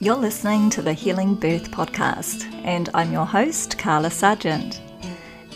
[0.00, 4.80] You're listening to the Healing Birth Podcast, and I'm your host, Carla Sargent.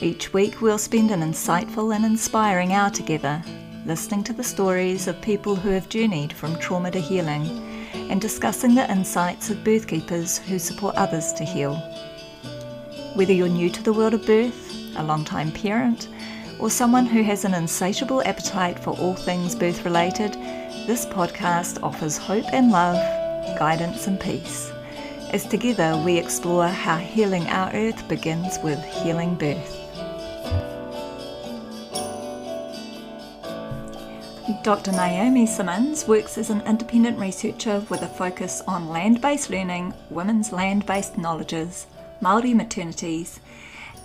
[0.00, 3.40] Each week, we'll spend an insightful and inspiring hour together,
[3.86, 7.46] listening to the stories of people who have journeyed from trauma to healing
[8.10, 11.76] and discussing the insights of birth keepers who support others to heal.
[13.14, 16.08] Whether you're new to the world of birth, a long-time parent,
[16.58, 20.32] or someone who has an insatiable appetite for all things birth related,
[20.88, 23.21] this podcast offers hope and love
[23.62, 24.72] guidance, and peace,
[25.30, 29.78] as together we explore how healing our earth begins with healing birth.
[34.64, 34.90] Dr.
[34.90, 40.50] Naomi Simmonds works as an independent researcher with a focus on land based learning, women's
[40.50, 41.86] land based knowledges,
[42.20, 43.38] Māori maternities,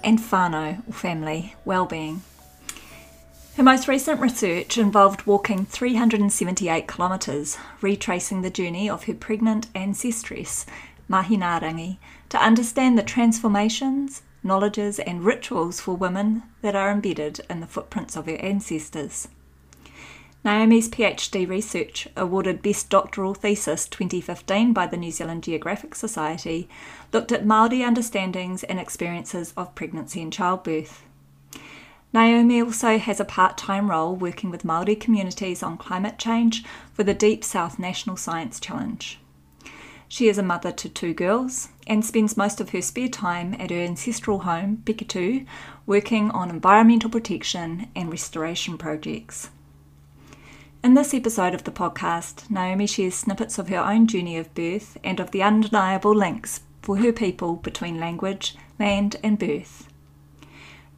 [0.03, 2.21] and whānau, or family, well-being.
[3.57, 10.67] Her most recent research involved walking 378 kilometres, retracing the journey of her pregnant ancestress,
[11.09, 11.97] Māhinaarangi,
[12.29, 18.15] to understand the transformations, knowledges, and rituals for women that are embedded in the footprints
[18.15, 19.27] of her ancestors.
[20.45, 26.69] Naomi's PhD research, awarded Best Doctoral Thesis 2015 by the New Zealand Geographic Society,
[27.11, 31.06] looked at Māori understandings and experiences of pregnancy and childbirth.
[32.13, 37.03] Naomi also has a part time role working with Māori communities on climate change for
[37.03, 39.19] the Deep South National Science Challenge.
[40.07, 43.71] She is a mother to two girls and spends most of her spare time at
[43.71, 45.45] her ancestral home, Pikitū,
[45.85, 49.49] working on environmental protection and restoration projects.
[50.81, 54.97] In this episode of the podcast, Naomi shares snippets of her own journey of birth
[55.03, 59.86] and of the undeniable links for her people between language, land, and birth.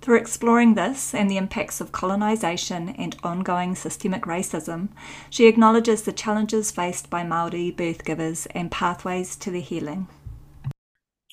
[0.01, 4.89] Through exploring this and the impacts of colonisation and ongoing systemic racism,
[5.29, 10.07] she acknowledges the challenges faced by Māori birth givers and pathways to their healing.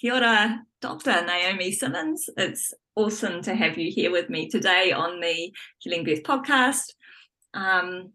[0.01, 1.25] Kia ora, Dr.
[1.25, 2.29] Naomi Simmonds.
[2.37, 6.93] It's awesome to have you here with me today on the Healing Birth podcast.
[7.55, 8.13] Um,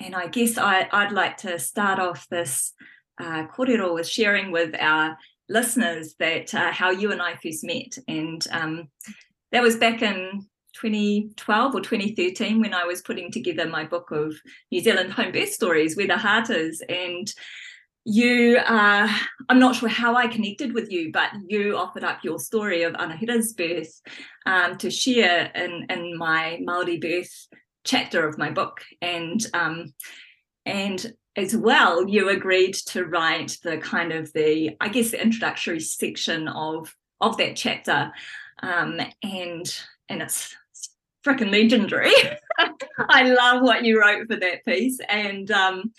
[0.00, 2.72] and I guess I, would like to start off this
[3.20, 7.98] uh, kōrero with sharing with our listeners that uh, how you and I first met.
[8.06, 8.88] And um,
[9.52, 14.34] that was back in 2012 or 2013 when I was putting together my book of
[14.70, 16.82] New Zealand home birth stories, Where the Heart Is.
[16.88, 17.32] And
[18.04, 19.08] you, uh,
[19.48, 22.94] I'm not sure how I connected with you, but you offered up your story of
[22.94, 24.00] Anahira's birth
[24.46, 27.48] um, to share in, in my Māori birth
[27.84, 28.82] chapter of my book.
[29.02, 29.94] And um,
[30.64, 35.80] and as well, you agreed to write the kind of the, I guess, the introductory
[35.80, 38.12] section of of that chapter
[38.62, 40.56] um, and and it's
[41.24, 42.12] freaking legendary.
[42.98, 45.92] I love what you wrote for that piece, and um,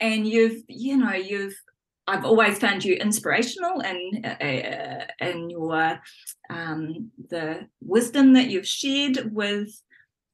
[0.00, 1.54] and you've you know you've
[2.06, 6.00] I've always found you inspirational and uh, and your
[6.50, 9.70] um, the wisdom that you've shared with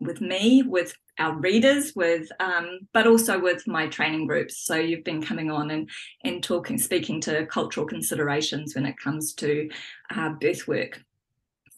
[0.00, 4.58] with me, with our readers, with um, but also with my training groups.
[4.64, 5.90] So you've been coming on and
[6.24, 9.68] and talking, speaking to cultural considerations when it comes to
[10.14, 11.02] uh, birth work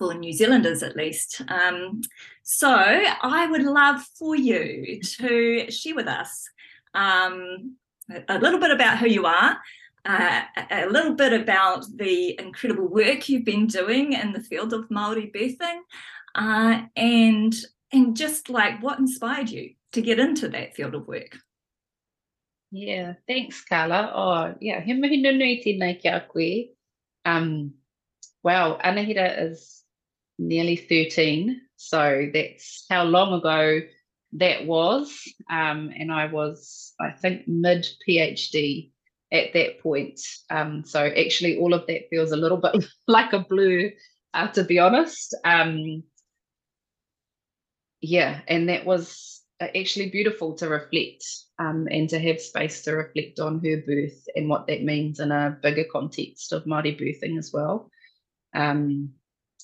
[0.00, 1.42] for New Zealanders at least.
[1.48, 2.00] Um,
[2.42, 6.48] so I would love for you to share with us
[6.94, 7.76] um,
[8.26, 9.58] a little bit about who you are,
[10.06, 10.40] uh,
[10.70, 15.30] a little bit about the incredible work you've been doing in the field of Maori
[15.30, 15.80] birthing,
[16.34, 17.54] uh, and
[17.92, 21.36] and just like what inspired you to get into that field of work.
[22.70, 24.12] Yeah, thanks, Carla.
[24.14, 26.72] Oh, yeah, he mihi nunui tēnei koe.
[27.26, 27.74] Um,
[28.42, 29.80] wow, Anahira is
[30.40, 31.60] nearly 13.
[31.76, 33.80] So that's how long ago
[34.32, 35.22] that was.
[35.50, 38.90] Um, and I was, I think, mid PhD
[39.32, 40.20] at that point.
[40.50, 43.92] Um, so actually, all of that feels a little bit like a blur,
[44.34, 45.36] uh, to be honest.
[45.44, 46.02] Um,
[48.00, 51.24] yeah, and that was uh, actually beautiful to reflect
[51.58, 55.30] um, and to have space to reflect on her birth and what that means in
[55.30, 57.90] a bigger context of Māori birthing as well.
[58.54, 59.12] Um,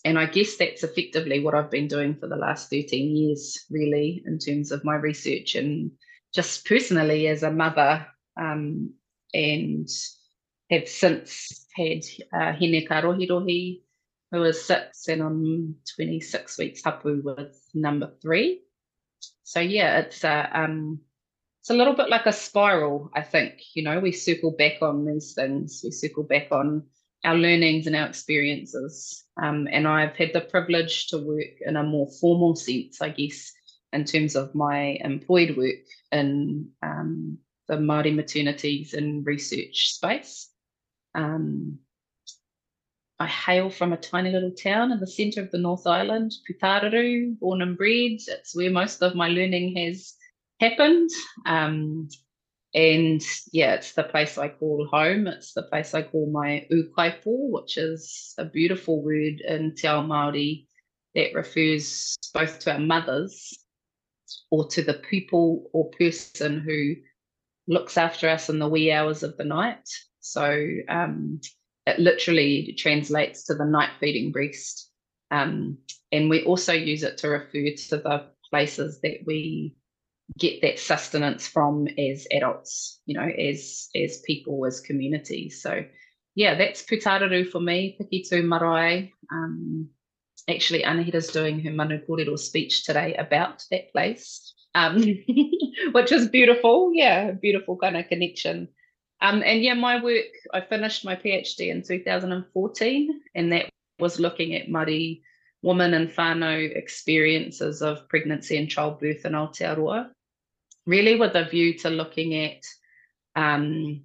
[0.06, 4.22] and I guess that's effectively what I've been doing for the last 13 years, really,
[4.24, 5.90] in terms of my research and
[6.32, 8.06] just personally as a mother,
[8.40, 8.94] um,
[9.34, 9.88] and
[10.70, 13.82] have since had uh, Hine Karohirohi,
[14.30, 18.62] who is six and I'm 26 weeks hapu with number three.
[19.42, 21.00] So yeah, it's a um,
[21.62, 23.10] it's a little bit like a spiral.
[23.12, 25.80] I think you know we circle back on these things.
[25.82, 26.84] We circle back on
[27.26, 29.25] our learnings and our experiences.
[29.43, 33.52] Um, and I've had the privilege to work in a more formal sense, I guess,
[33.93, 37.38] in terms of my employed work in um,
[37.69, 40.49] the Māori maternities and research space.
[41.14, 41.81] Um,
[43.19, 47.38] I hail from a tiny little town in the centre of the North Island, Putāruru,
[47.38, 48.20] born and bred.
[48.28, 50.14] It's where most of my learning has
[50.61, 51.11] happened.
[51.46, 52.08] Um,
[52.76, 55.26] and yeah, it's the place I call home.
[55.26, 60.02] It's the place I call my ukaipo, which is a beautiful word in Te Ao
[60.02, 60.67] Māori
[61.14, 63.56] that refers both to our mothers
[64.50, 66.96] or to the people or person who
[67.67, 69.88] looks after us in the wee hours of the night.
[70.20, 71.40] So um,
[71.87, 74.90] it literally translates to the night feeding breast.
[75.31, 75.78] Um,
[76.12, 79.76] and we also use it to refer to the places that we
[80.38, 85.62] get that sustenance from as adults, you know, as as people, as communities.
[85.62, 85.84] So
[86.34, 89.11] yeah, that's Putāruru for me, Pikitū Marae.
[89.32, 89.88] Um,
[90.49, 95.02] actually, Anahira's doing her manu kōrero speech today about that place, um,
[95.93, 96.90] which is beautiful.
[96.93, 98.69] Yeah, beautiful kind of connection.
[99.23, 104.55] Um, and yeah, my work, I finished my PhD in 2014, and that was looking
[104.55, 105.23] at Māori
[105.62, 110.11] woman and whānau experiences of pregnancy and childbirth in Aotearoa
[110.86, 112.62] really with a view to looking at
[113.34, 114.02] um,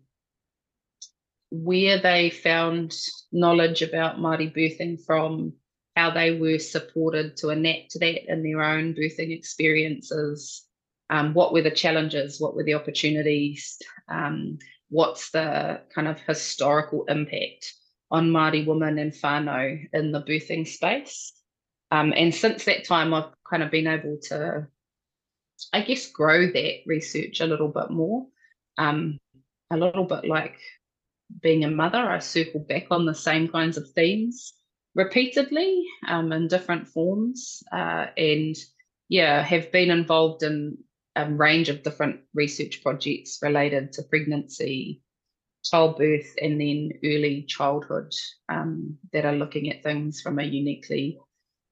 [1.51, 2.95] where they found
[3.31, 5.53] knowledge about Māori birthing from,
[5.95, 10.65] how they were supported to enact that in their own birthing experiences,
[11.09, 13.77] um, what were the challenges, what were the opportunities,
[14.07, 14.57] um,
[14.89, 17.73] what's the kind of historical impact
[18.09, 21.33] on Māori women and whānau in the birthing space.
[21.91, 24.67] Um, and since that time, I've kind of been able to
[25.73, 28.25] I guess, grow that research a little bit more.
[28.77, 29.19] Um,
[29.71, 30.57] a little bit like
[31.41, 34.53] being a mother, I circle back on the same kinds of themes
[34.95, 37.63] repeatedly um, in different forms.
[37.71, 38.55] Uh, and
[39.09, 40.77] yeah, have been involved in
[41.15, 45.01] a range of different research projects related to pregnancy,
[45.63, 48.13] childbirth, and then early childhood
[48.49, 51.19] um, that are looking at things from a uniquely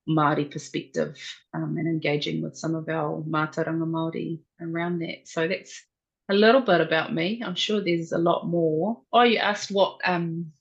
[0.09, 1.17] Māori perspective
[1.53, 5.27] um, and engaging with some of our mātauranga Māori around that.
[5.27, 5.83] So that's
[6.29, 7.41] a little bit about me.
[7.45, 9.01] I'm sure there's a lot more.
[9.13, 10.51] Oh, you asked what um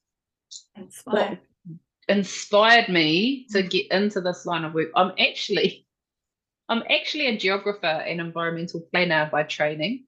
[0.77, 1.39] inspired, what
[2.09, 4.91] inspired me to get into this line of work.
[4.95, 5.87] I'm actually
[6.69, 10.05] I'm actually a geographer and environmental planner by training,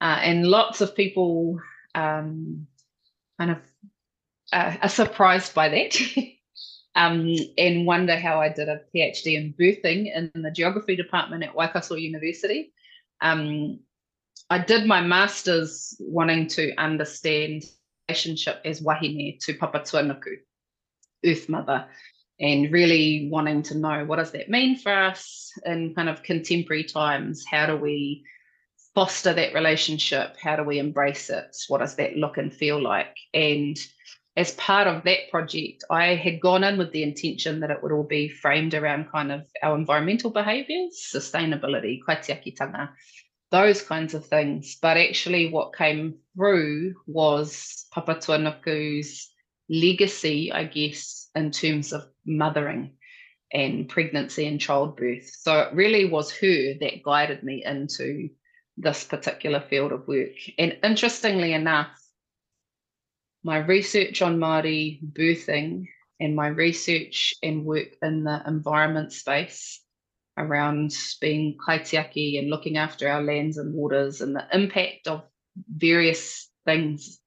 [0.00, 1.60] uh, and lots of people
[1.94, 2.66] um,
[3.38, 3.58] kind of
[4.52, 5.96] uh, are surprised by that.
[6.94, 11.54] um, and wonder how I did a PhD in birthing in the geography department at
[11.54, 12.72] Waikato University.
[13.20, 13.80] Um,
[14.50, 17.64] I did my master's wanting to understand
[18.08, 20.36] relationship as wahine to Papatuanuku,
[21.24, 21.86] Earth Mother,
[22.38, 26.84] and really wanting to know what does that mean for us in kind of contemporary
[26.84, 27.44] times?
[27.48, 28.24] How do we
[28.94, 30.36] foster that relationship?
[30.40, 31.56] How do we embrace it?
[31.68, 33.16] What does that look and feel like?
[33.32, 33.76] And
[34.36, 37.92] as part of that project, I had gone in with the intention that it would
[37.92, 42.90] all be framed around kind of our environmental behaviours, sustainability, kaitiakitanga,
[43.50, 44.76] those kinds of things.
[44.82, 49.30] But actually, what came through was Papatuanuku's
[49.68, 52.96] legacy, I guess, in terms of mothering
[53.52, 55.30] and pregnancy and childbirth.
[55.30, 58.30] So it really was her that guided me into
[58.76, 60.34] this particular field of work.
[60.58, 61.96] And interestingly enough,
[63.44, 65.86] my research on Māori birthing
[66.18, 69.82] and my research and work in the environment space
[70.38, 75.24] around being kaitiaki and looking after our lands and waters and the impact of
[75.68, 77.20] various things,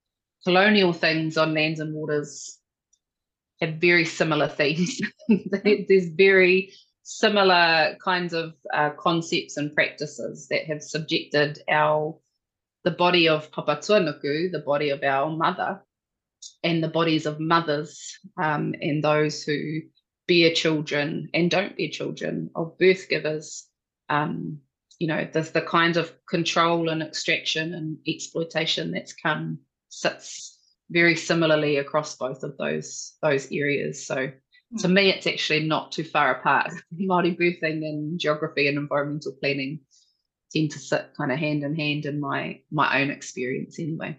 [0.44, 2.58] colonial things on lands and waters
[3.62, 5.00] have very similar themes.
[5.30, 12.18] There's very similar kinds of uh, concepts and practices that have subjected our
[12.84, 15.82] the body of Papatuanuku, the body of our mother,
[16.64, 19.82] and the bodies of mothers um, and those who
[20.28, 23.68] bear children and don't bear children, of birth givers.
[24.10, 24.60] Um,
[25.00, 30.58] you know, there's the kind of control and extraction and exploitation that's come sits
[30.90, 34.06] very similarly across both of those those areas.
[34.06, 34.82] So mm.
[34.82, 36.72] to me, it's actually not too far apart.
[37.00, 39.82] Māori birthing and geography and environmental planning
[40.52, 44.18] tend to sit kind of hand in hand in my my own experience anyway.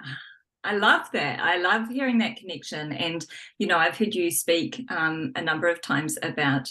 [0.00, 0.18] Ah.
[0.64, 1.40] I love that.
[1.40, 2.92] I love hearing that connection.
[2.92, 3.24] And,
[3.58, 6.68] you know, I've heard you speak um, a number of times about,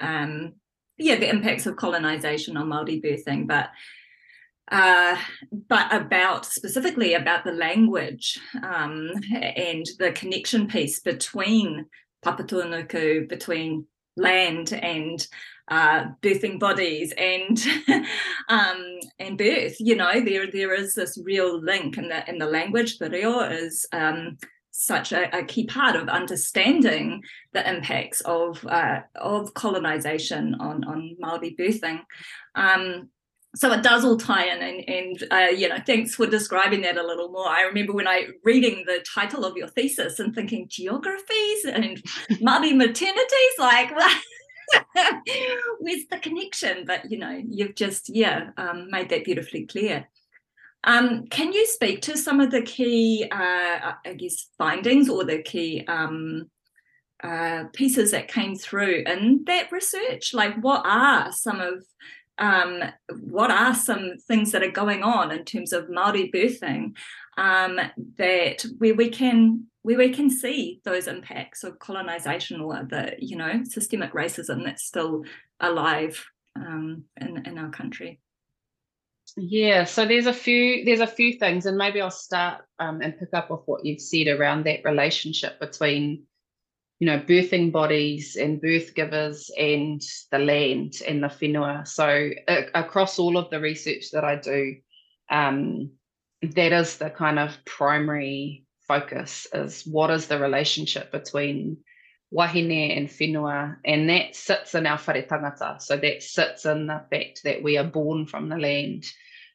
[0.00, 0.54] um,
[0.96, 3.70] yeah, the impacts of colonization on Māori birthing, but
[4.68, 5.16] uh,
[5.68, 11.86] but about specifically about the language um, and the connection piece between
[12.24, 15.24] Papatuanuku, between land and
[15.68, 17.64] uh, birthing bodies and
[18.48, 19.76] um, and birth.
[19.80, 22.98] You know, there there is this real link in the in the language.
[22.98, 24.38] The reo is um,
[24.70, 31.16] such a, a, key part of understanding the impacts of uh, of colonization on on
[31.18, 32.00] Maori birthing.
[32.54, 33.10] Um,
[33.56, 36.98] so it does all tie in and, and uh, you know thanks for describing that
[36.98, 40.66] a little more i remember when i reading the title of your thesis and thinking
[40.68, 42.02] geographies and
[42.42, 43.90] Maori maternities like
[45.78, 46.84] where's the connection?
[46.86, 50.08] But you know you've just yeah um, made that beautifully clear.
[50.84, 55.42] Um, can you speak to some of the key, uh, I guess, findings or the
[55.42, 56.48] key um,
[57.24, 60.32] uh, pieces that came through in that research?
[60.32, 61.84] Like, what are some of
[62.38, 62.82] um,
[63.22, 66.92] what are some things that are going on in terms of Maori birthing
[67.36, 67.78] um,
[68.18, 73.36] that where we can where we can see those impacts of colonization or the you
[73.36, 75.24] know systemic racism that's still
[75.60, 76.24] alive
[76.56, 78.20] um, in in our country.
[79.36, 83.18] Yeah, so there's a few there's a few things, and maybe I'll start um, and
[83.18, 86.24] pick up off what you've said around that relationship between,
[87.00, 90.00] you know, birthing bodies and birth givers and
[90.30, 91.86] the land and the whenua.
[91.86, 94.76] So uh, across all of the research that I do,
[95.28, 95.90] um,
[96.54, 101.78] that is the kind of primary focus is what is the relationship between
[102.30, 105.80] wahine and whenua, and that sits in our whare tangata.
[105.80, 109.04] So that sits in the fact that we are born from the land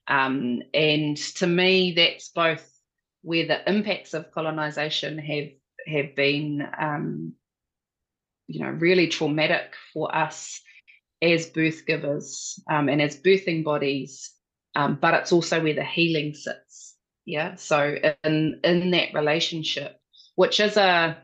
[0.07, 2.67] um, and to me, that's both
[3.21, 5.49] where the impacts of colonization have
[5.87, 7.33] have been, um,
[8.47, 10.61] you know, really traumatic for us
[11.21, 14.31] as birth givers um, and as birthing bodies.
[14.75, 16.95] Um, but it's also where the healing sits.
[17.25, 17.55] Yeah.
[17.55, 19.99] So in in that relationship,
[20.35, 21.17] which is a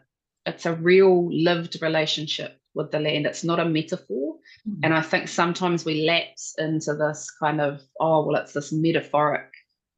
[0.46, 3.26] it's a real lived relationship with the land.
[3.26, 4.36] It's not a metaphor.
[4.68, 4.80] Mm-hmm.
[4.84, 9.52] And I think sometimes we lapse into this kind of, oh, well, it's this metaphoric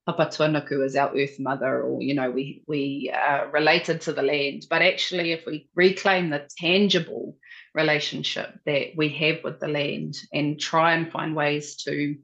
[0.07, 4.23] Papa Tuanuku is our earth mother, or, you know, we, we are related to the
[4.23, 4.65] land.
[4.67, 7.37] But actually, if we reclaim the tangible
[7.75, 12.15] relationship that we have with the land and try and find ways to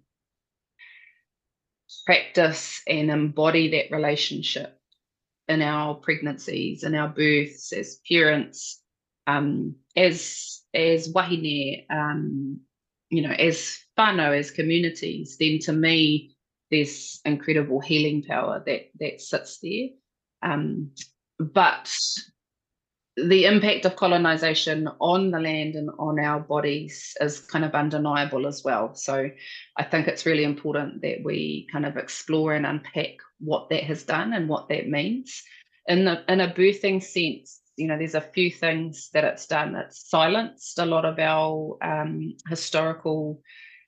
[2.06, 4.78] practice and embody that relationship
[5.48, 8.82] in our pregnancies, in our births, as parents,
[9.28, 12.60] um, as as wahine, um,
[13.10, 16.36] you know, as whānau, as communities, then to me,
[16.72, 19.90] there's incredible healing power that that sits there.
[20.42, 20.92] Um,
[21.40, 21.94] but
[23.18, 28.46] the impact of colonization on the land and on our bodies is kind of undeniable
[28.46, 28.94] as well.
[28.94, 29.30] So
[29.78, 34.04] I think it's really important that we kind of explore and unpack what that has
[34.04, 35.44] done and what that means.
[35.88, 39.76] In the in a birthing sense, you know, there's a few things that it's done.
[39.76, 43.42] It's silenced a lot of our um, historical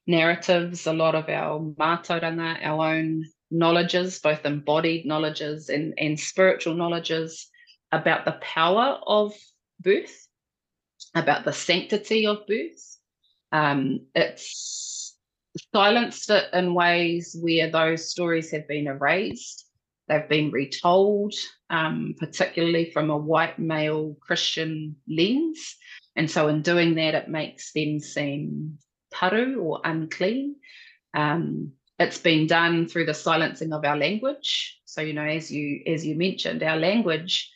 [0.06, 6.74] narratives, a lot of our mātauranga, our own knowledges, both embodied knowledges and, and spiritual
[6.74, 7.50] knowledges
[7.92, 9.34] about the power of
[9.80, 10.28] birth,
[11.14, 12.98] about the sanctity of birth.
[13.52, 15.16] Um, it's
[15.74, 19.68] silenced it in ways where those stories have been erased
[20.08, 21.34] They've been retold,
[21.68, 25.76] um, particularly from a white male Christian lens.
[26.16, 28.78] And so, in doing that, it makes them seem
[29.12, 30.56] paru or unclean.
[31.12, 34.80] Um, it's been done through the silencing of our language.
[34.86, 37.50] So, you know, as you as you mentioned, our language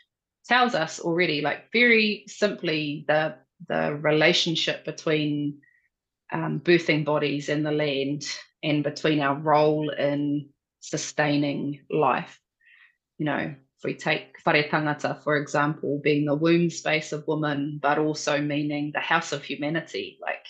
[0.49, 3.37] tells us already, like very simply, the
[3.69, 5.61] the relationship between
[6.33, 8.25] um, birthing bodies and the land,
[8.63, 10.49] and between our role in
[10.81, 12.41] sustaining life
[13.19, 17.79] you know, if we take whare tangata, for example, being the womb space of woman,
[17.83, 20.45] but also meaning the house of humanity, like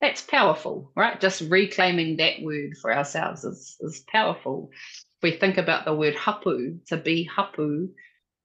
[0.00, 1.20] that's powerful, right?
[1.20, 4.70] Just reclaiming that word for ourselves is, is powerful.
[5.18, 7.88] If we think about the word hapu, to be hapu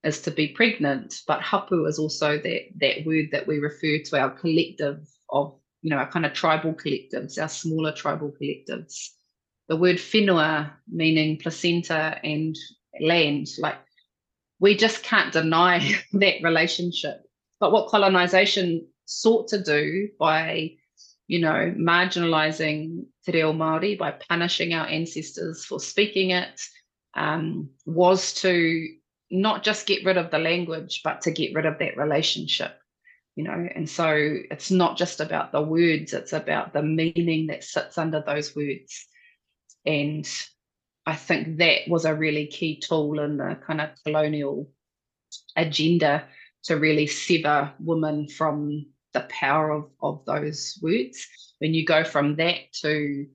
[0.05, 4.19] is to be pregnant, but hapu is also that that word that we refer to
[4.19, 9.09] our collective of, you know, our kind of tribal collectives, our smaller tribal collectives.
[9.67, 12.55] The word whenua, meaning placenta and
[13.01, 13.47] land.
[13.57, 13.77] Like
[14.59, 15.79] we just can't deny
[16.13, 17.23] that relationship.
[17.59, 20.75] But what colonization sought to do by,
[21.27, 26.61] you know, marginalizing Te Reo Māori, by punishing our ancestors for speaking it,
[27.15, 28.87] um, was to
[29.31, 32.77] not just get rid of the language, but to get rid of that relationship.
[33.35, 37.65] You know, and so it's not just about the words, it's about the meaning that
[37.65, 39.07] sits under those words.
[39.85, 40.27] And
[41.05, 44.71] I think that was a really key tool in the kind of colonial
[45.55, 46.25] agenda
[46.63, 51.25] to really sever women from the power of of those words
[51.59, 53.25] when you go from that to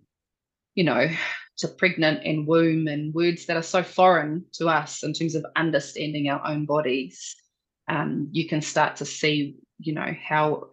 [0.75, 1.09] you know
[1.61, 5.45] to pregnant and womb and words that are so foreign to us in terms of
[5.57, 7.37] understanding our own bodies
[7.89, 10.65] um, you can start to see you know how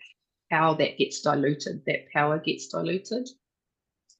[0.51, 3.27] how that gets diluted that power gets diluted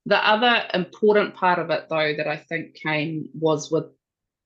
[0.06, 3.86] the other important part of it though that i think came was with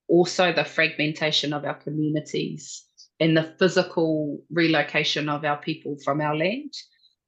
[0.09, 2.85] also the fragmentation of our communities
[3.23, 6.73] and the physical relocation of our people from our land.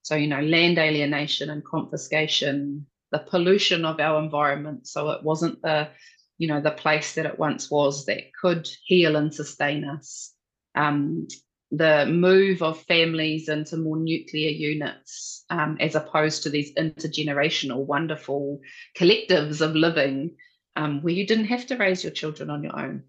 [0.03, 4.89] So, you know, land alienation and confiscation, the pollution of our environment.
[4.89, 5.89] So it wasn't the,
[6.37, 10.35] you know, the place that it once was that could heal and sustain us.
[10.75, 11.29] Um,
[11.71, 18.61] the move of families into more nuclear units um, as opposed to these intergenerational, wonderful
[18.99, 20.35] collectives of living
[20.75, 23.05] um, where you didn't have to raise your children on your own.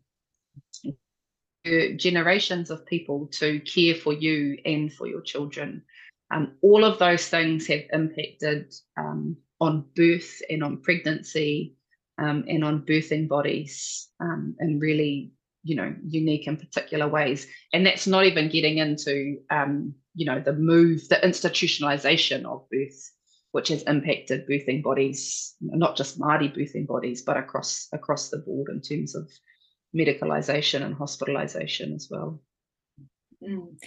[1.97, 5.81] Generations of people to care for you and for your children.
[6.29, 11.75] Um, all of those things have impacted um, on birth and on pregnancy
[12.17, 15.31] um, and on birthing bodies um, in really,
[15.63, 17.47] you know, unique and particular ways.
[17.73, 23.11] And that's not even getting into, um, you know, the move, the institutionalization of birth
[23.55, 28.67] which has impacted birthing bodies, not just Māori birthing bodies, but across across the board
[28.69, 29.31] in terms of
[29.95, 32.41] medicalisation and hospitalisation as well.
[33.41, 33.77] Mm.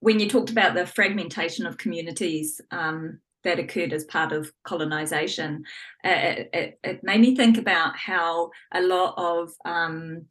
[0.00, 5.64] When you talked about the fragmentation of communities um, that occurred as part of colonisation,
[6.04, 10.26] uh, it, it, made me think about how a lot of um,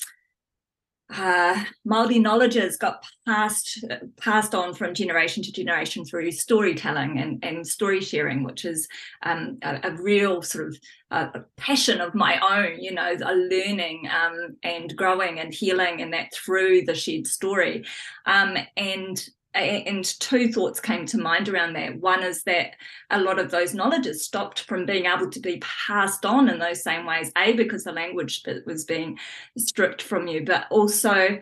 [1.14, 3.86] uh, Māori knowledges got passed
[4.18, 8.88] passed on from generation to generation through storytelling and, and story sharing, which is
[9.22, 10.78] um, a, a, real sort of
[11.12, 12.82] uh, passion of my own.
[12.82, 17.86] You know, a learning um, and growing and healing, and that through the shared story.
[18.26, 19.24] Um, and
[19.56, 22.00] and two thoughts came to mind around that.
[22.00, 22.76] One is that
[23.10, 26.84] a lot of those knowledges stopped from being able to be passed on in those
[26.84, 29.18] same ways, A, because the language was being
[29.58, 31.40] stripped from you, but also,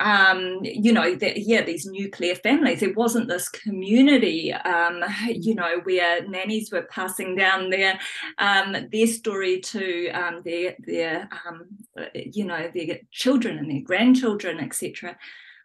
[0.00, 5.80] um, you know, that, yeah, these nuclear families, it wasn't this community, um, you know,
[5.84, 7.98] where nannies were passing down their
[8.38, 11.66] um, their story to um, their, their um,
[12.14, 15.16] you know, their children and their grandchildren, etc.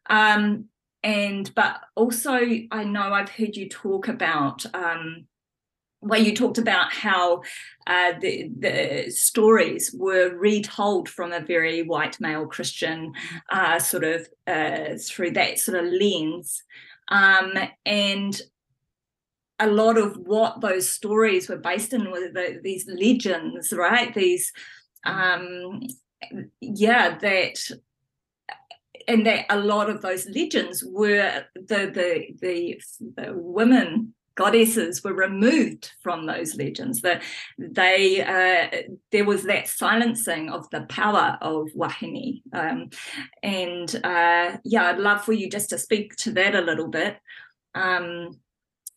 [0.09, 0.69] Um,
[1.03, 2.39] and but also
[2.71, 5.25] i know i've heard you talk about um,
[6.01, 7.41] where you talked about how
[7.87, 13.13] uh, the, the stories were retold from a very white male Christian
[13.51, 16.63] uh, sort of uh, through that sort of lens.
[17.09, 17.53] Um,
[17.85, 18.41] and
[19.59, 24.11] a lot of what those stories were based in were the, these legends, right?
[24.11, 24.51] These,
[25.05, 25.81] um,
[26.59, 27.59] yeah, that
[29.07, 32.81] and that a lot of those legends were the the the,
[33.15, 37.01] the women goddesses were removed from those legends.
[37.01, 37.21] That
[37.57, 42.41] they uh, there was that silencing of the power of wahine.
[42.53, 42.89] Um,
[43.43, 47.17] and uh, yeah i'd love for you just to speak to that a little bit.
[47.75, 48.39] Um,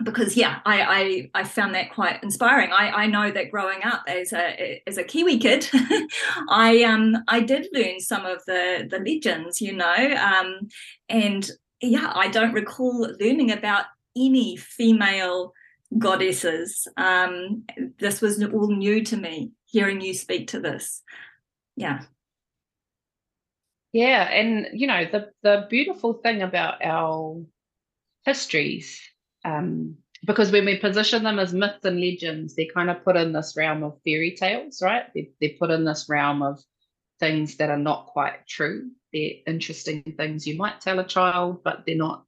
[0.03, 2.73] because yeah, I, I, I found that quite inspiring.
[2.73, 5.69] I, I know that growing up as a as a Kiwi kid,
[6.49, 10.69] I um I did learn some of the the legends, you know, um,
[11.09, 11.49] and
[11.81, 15.53] yeah, I don't recall learning about any female
[15.99, 16.89] goddesses.
[16.97, 17.65] Um,
[17.99, 19.53] this was all new to me.
[19.67, 21.03] Hearing you speak to this,
[21.77, 22.03] yeah.
[23.93, 27.41] Yeah, and you know the the beautiful thing about our
[28.25, 29.01] histories
[29.45, 33.33] um, because when we position them as myths and legends, they're kind of put in
[33.33, 35.05] this realm of fairy tales, right?
[35.15, 36.61] They're, they're put in this realm of
[37.21, 38.91] things that are not quite true.
[39.13, 42.25] They're interesting things you might tell a child, but they're not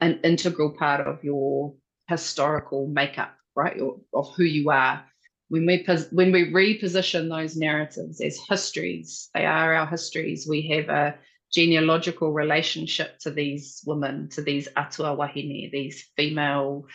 [0.00, 1.74] an integral part of your
[2.08, 3.76] historical makeup, right?
[3.76, 5.04] Your, of who you are.
[5.48, 10.46] When we when we reposition those narratives as histories, they are our histories.
[10.48, 11.18] We have a
[11.52, 16.86] genealogical relationship to these women, to these atua wahine, these female,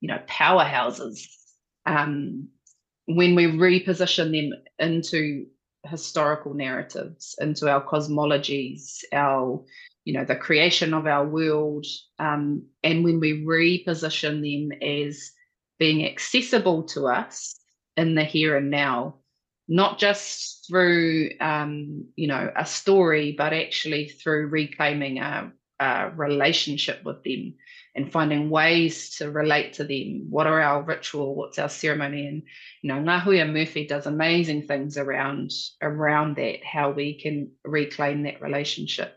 [0.00, 1.26] you know, powerhouses.
[1.86, 2.48] Um,
[3.06, 5.46] when we reposition them into
[5.84, 9.64] historical narratives, into our cosmologies, our,
[10.04, 11.86] you know, the creation of our world,
[12.18, 15.30] um, and when we reposition them as
[15.78, 17.58] being accessible to us
[17.96, 19.16] in the here and now,
[19.70, 27.02] not just through um, you know a story but actually through reclaiming a, a, relationship
[27.04, 27.54] with them
[27.94, 30.26] and finding ways to relate to them.
[30.28, 31.36] What are our ritual?
[31.36, 32.26] What's our ceremony?
[32.26, 32.42] And
[32.82, 38.42] you know Ngahuia Murphy does amazing things around around that how we can reclaim that
[38.42, 39.16] relationship.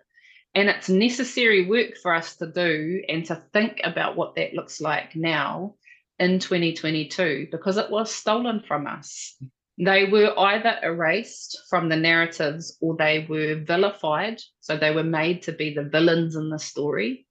[0.54, 4.80] And it's necessary work for us to do and to think about what that looks
[4.80, 5.74] like now
[6.20, 9.36] in 2022 because it was stolen from us.
[9.78, 14.40] They were either erased from the narratives or they were vilified.
[14.60, 17.26] So they were made to be the villains in the story,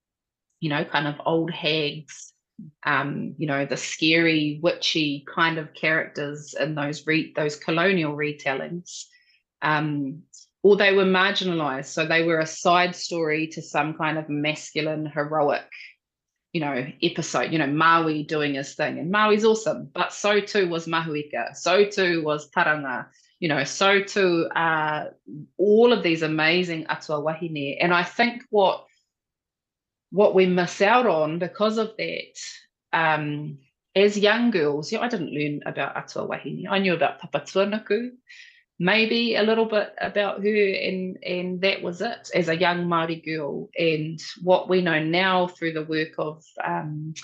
[0.60, 2.32] you know, kind of old hags,
[2.84, 9.04] um, you know, the scary, witchy kind of characters in those re- those colonial retellings.
[9.60, 10.22] Um,
[10.64, 11.86] or they were marginalized.
[11.86, 15.68] So they were a side story to some kind of masculine, heroic,
[16.52, 18.98] you know, episode, you know, Maui doing his thing.
[18.98, 21.56] And Maui's awesome, but so too was Mahuika.
[21.56, 23.06] So too was Taranga.
[23.40, 25.06] You know, so too uh,
[25.58, 27.76] all of these amazing atua wahine.
[27.80, 28.86] And I think what
[30.10, 32.38] what we miss out on because of that,
[32.92, 33.58] um,
[33.96, 36.66] as young girls, yeah, I didn't learn about atua wahine.
[36.70, 38.10] I knew about Papatuanuku,
[38.82, 43.24] maybe a little bit about her and and that was it as a young Māori
[43.24, 43.70] girl.
[43.78, 47.14] And what we know now through the work of um,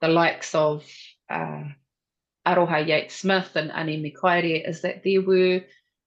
[0.00, 0.84] the likes of
[1.30, 1.64] uh,
[2.44, 5.60] Aroha Yates Smith and Ani Mikaere is that there were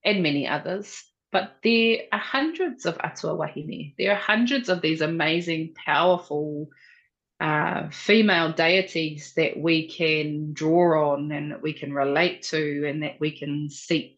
[0.03, 3.93] and many others but there are hundreds of atua wahine.
[3.97, 6.69] There are hundreds of these amazing powerful
[7.39, 13.03] uh, female deities that we can draw on and that we can relate to and
[13.03, 14.16] that we can seek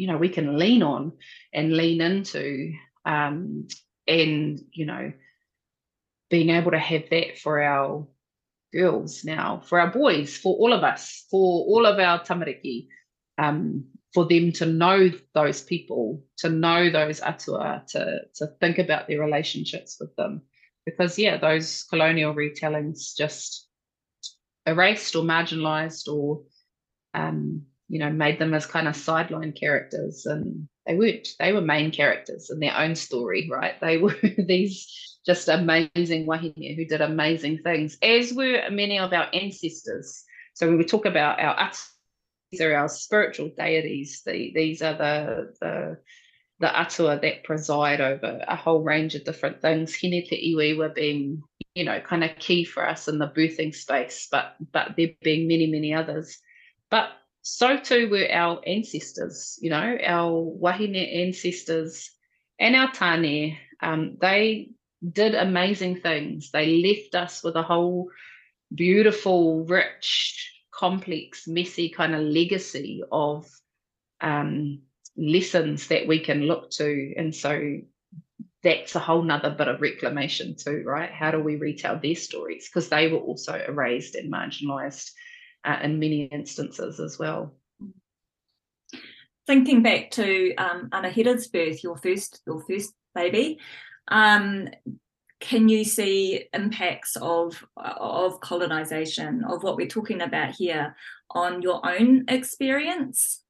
[0.00, 1.12] you know we can lean on
[1.52, 2.72] and lean into
[3.04, 3.68] um,
[4.06, 5.12] and you know
[6.30, 8.06] being able to have that for our
[8.72, 12.86] girls now for our boys for all of us for all of our tamariki
[13.38, 19.06] um, for them to know those people to know those atua to to think about
[19.06, 20.42] their relationships with them.
[20.84, 23.68] Because yeah those colonial retellings just
[24.66, 26.42] erased or marginalized or
[27.14, 31.60] um, you know, made them as kind of sideline characters and they weren't, they were
[31.60, 33.78] main characters in their own story, right?
[33.80, 39.28] They were these just amazing wahine who did amazing things, as were many of our
[39.34, 40.24] ancestors.
[40.54, 41.70] So when we talk about our
[42.50, 44.22] these are our spiritual deities.
[44.26, 45.98] The, these are the, the
[46.58, 49.98] the atua that preside over a whole range of different things.
[49.98, 51.42] Hine te were being,
[51.74, 55.48] you know, kind of key for us in the birthing space, but but there being
[55.48, 56.38] many, many others.
[56.90, 57.10] But
[57.42, 62.10] so too were our ancestors, you know, our wahine ancestors
[62.58, 63.56] and our tane.
[63.82, 64.70] Um, they
[65.12, 66.50] did amazing things.
[66.50, 68.10] They left us with a whole
[68.74, 73.48] beautiful, rich, complex, messy kind of legacy of
[74.20, 74.82] um,
[75.16, 77.14] lessons that we can look to.
[77.16, 77.78] And so
[78.62, 81.10] that's a whole nother bit of reclamation too, right?
[81.10, 82.68] How do we retell their stories?
[82.68, 85.10] Because they were also erased and marginalized
[85.64, 87.54] uh, in many instances as well.
[89.46, 93.58] Thinking back to um, Anahira's birth, your first your first baby,
[94.08, 94.68] um,
[95.40, 100.94] can you see impacts of of colonization of what we're talking about here
[101.30, 103.42] on your own experience?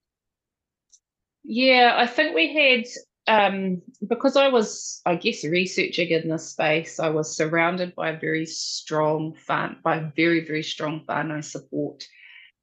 [1.43, 2.85] Yeah, I think we had
[3.31, 8.19] um, because I was, I guess, researching in this space, I was surrounded by a
[8.19, 12.03] very strong fan, by a very, very strong whānau support.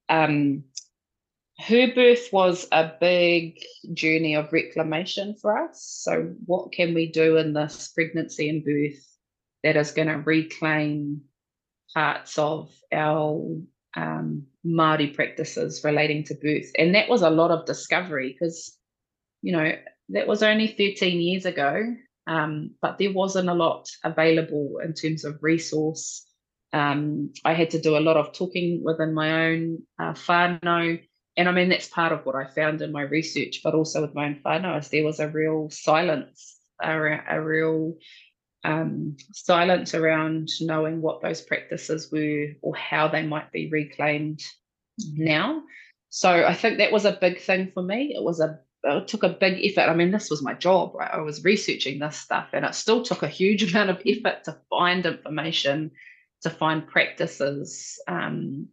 [0.10, 0.66] Um,
[1.60, 3.60] her birth was a big
[3.94, 5.82] journey of reclamation for us.
[6.04, 9.18] So, what can we do in this pregnancy and birth
[9.64, 11.22] that is going to reclaim
[11.94, 13.56] parts of our
[13.96, 16.74] um, Māori practices relating to birth?
[16.78, 18.78] And that was a lot of discovery because,
[19.42, 19.72] you know,
[20.10, 21.96] that was only 13 years ago,
[22.28, 26.26] um, but there wasn't a lot available in terms of resource.
[26.74, 31.02] Um, I had to do a lot of talking within my own uh, whānau.
[31.38, 34.16] And I mean, that's part of what I found in my research, but also with
[34.16, 37.96] my own whānau, is there was a real silence, a, a real
[38.64, 44.42] um, silence around knowing what those practices were or how they might be reclaimed
[45.14, 45.64] now.
[46.10, 48.14] So I think that was a big thing for me.
[48.16, 49.90] It was a it took a big effort.
[49.90, 51.12] I mean, this was my job, right?
[51.12, 54.58] I was researching this stuff, and it still took a huge amount of effort to
[54.70, 55.92] find information,
[56.44, 58.68] to find practices, um,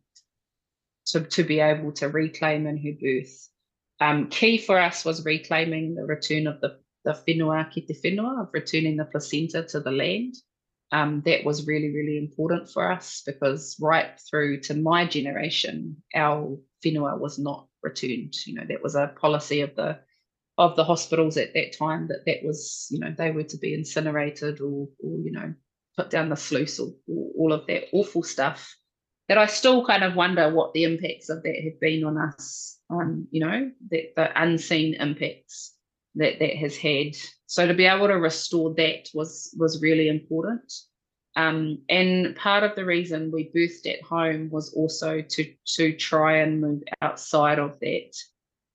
[1.07, 3.49] to to be able to reclaim in her birth.
[4.01, 8.43] Um, key for us was reclaiming the return of the the whenua ki te whenua,
[8.43, 10.35] of returning the placenta to the land.
[10.93, 16.57] Um, that was really, really important for us because right through to my generation, our
[16.85, 18.35] whenua was not returned.
[18.47, 20.01] You know, that was a policy of the
[20.57, 23.75] of the hospitals at that time that that was, you know, they were to be
[23.75, 25.53] incinerated or, or you know,
[25.97, 28.75] put down the sluice or, or all of that awful stuff.
[29.29, 32.79] That I still kind of wonder what the impacts of that have been on us,
[32.91, 35.75] um, you know, that the unseen impacts
[36.17, 37.17] that that has had.
[37.47, 40.73] So to be able to restore that was was really important.
[41.37, 46.39] Um, and part of the reason we birthed at home was also to to try
[46.39, 48.17] and move outside of that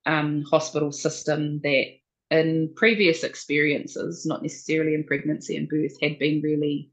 [0.06, 1.86] um, hospital system that
[2.32, 6.92] in previous experiences, not necessarily in pregnancy and birth, had been really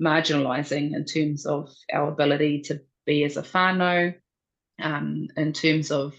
[0.00, 4.14] marginalizing in terms of our ability to be as a whānau,
[4.80, 6.14] um, in terms of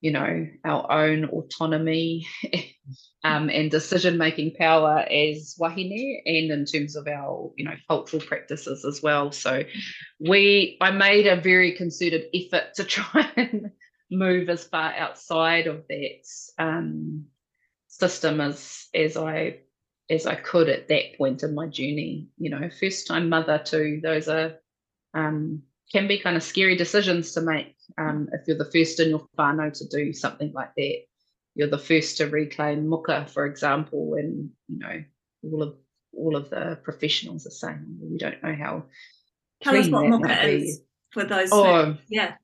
[0.00, 2.26] you know our own autonomy
[3.24, 8.22] um, and decision making power as wahine and in terms of our you know cultural
[8.22, 9.32] practices as well.
[9.32, 9.64] So
[10.20, 13.72] we i made a very concerted effort to try and
[14.10, 16.24] move as far outside of that
[16.58, 17.26] um,
[17.88, 19.58] system as as i
[20.10, 22.28] as i could at that point in my journey.
[22.38, 24.54] You know first time mother too those are
[25.14, 29.10] um, can be kind of scary decisions to make um, if you're the first in
[29.10, 30.98] your whānau to do something like that.
[31.54, 35.02] You're the first to reclaim muka, for example, and you know
[35.42, 35.74] all of
[36.16, 38.84] all of the professionals are saying we don't know how.
[39.62, 41.48] Tell us what muka is for those.
[41.52, 42.34] Oh, who, yeah.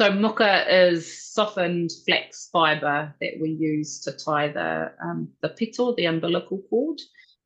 [0.00, 5.94] So muka is softened flax fibre that we use to tie the um, the pito,
[5.94, 7.00] the umbilical cord.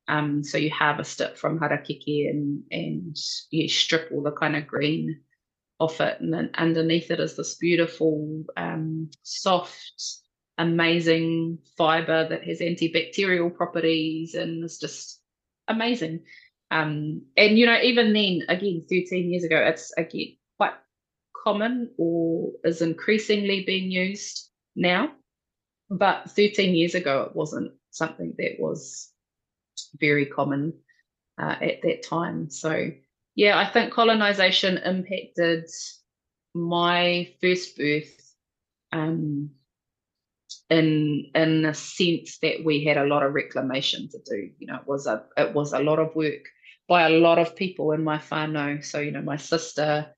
[0.07, 3.17] Um, so you harvest it from harakeke and and
[3.51, 5.21] you strip all the kind of green
[5.81, 10.21] off it, and then underneath it is this beautiful, um, soft,
[10.59, 15.21] amazing fiber that has antibacterial properties and it's just
[15.69, 16.25] amazing.
[16.71, 20.75] Um, and you know, even then, again, 13 years ago, it's again quite
[21.45, 25.12] common or is increasingly being used now.
[25.90, 29.11] But 13 years ago, it wasn't something that was
[29.98, 30.74] very common
[31.40, 32.50] uh, at that time.
[32.50, 32.90] So,
[33.34, 35.68] yeah, I think colonization impacted
[36.54, 38.34] my first birth
[38.92, 39.50] um,
[40.70, 44.50] in in the sense that we had a lot of reclamation to do.
[44.58, 46.48] You know, it was a it was a lot of work
[46.88, 48.84] by a lot of people in my whānau.
[48.84, 50.14] So, you know, my sister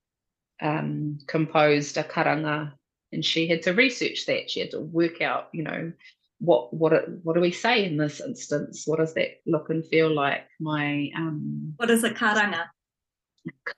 [0.61, 2.73] um, composed a karanga
[3.13, 4.51] and she had to research that.
[4.51, 5.93] She had to work out, you know,
[6.39, 8.85] what what what do we say in this instance?
[8.87, 10.47] What does that look and feel like?
[10.61, 12.67] My um, what is a karanga?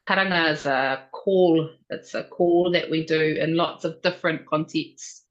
[0.08, 1.70] Karanga is a call.
[1.90, 5.24] It's a call that we do in lots of different contexts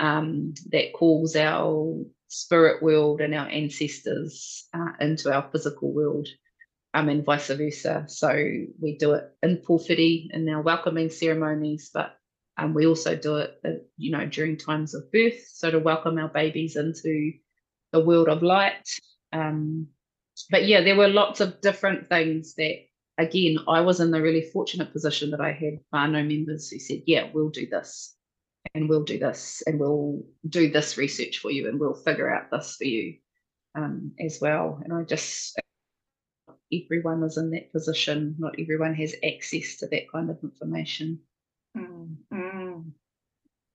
[0.00, 6.26] um, that calls our spirit world and our ancestors uh, into our physical world,
[6.94, 8.04] um, and vice versa.
[8.08, 8.28] So
[8.80, 12.16] we do it in pōwhiri in our welcoming ceremonies, but
[12.68, 16.28] we also do it, uh, you know, during times of birth, so to welcome our
[16.28, 17.32] babies into
[17.92, 18.88] the world of light.
[19.32, 19.88] Um,
[20.50, 22.76] but yeah, there were lots of different things that,
[23.18, 27.02] again, I was in the really fortunate position that I had whānau members who said,
[27.06, 28.14] yeah, we'll do this
[28.74, 32.50] and we'll do this and we'll do this research for you and we'll figure out
[32.50, 33.16] this for you
[33.74, 34.80] um, as well.
[34.82, 35.58] And I just,
[36.72, 38.36] everyone is in that position.
[38.38, 41.20] Not everyone has access to that kind of information.
[41.76, 42.41] Mm, mm.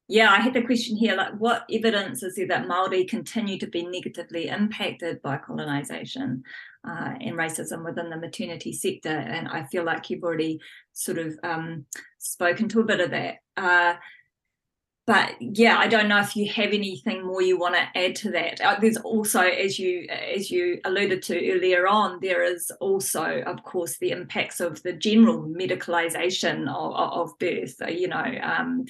[0.10, 3.68] Yeah, I had the question here like, what evidence is there that Māori continue to
[3.68, 6.44] be negatively impacted by colonisation
[6.88, 9.10] uh, and racism within the maternity sector?
[9.10, 10.62] And I feel like you've already
[10.94, 11.86] sort of um,
[12.20, 13.36] spoken to a bit of that.
[13.58, 13.96] Uh,
[15.08, 18.30] but yeah i don't know if you have anything more you want to add to
[18.30, 18.60] that.
[18.62, 23.64] Uh, there's also as you as you alluded to earlier on there is also of
[23.64, 28.86] course the impacts of the general medicalization of, of birth you know um,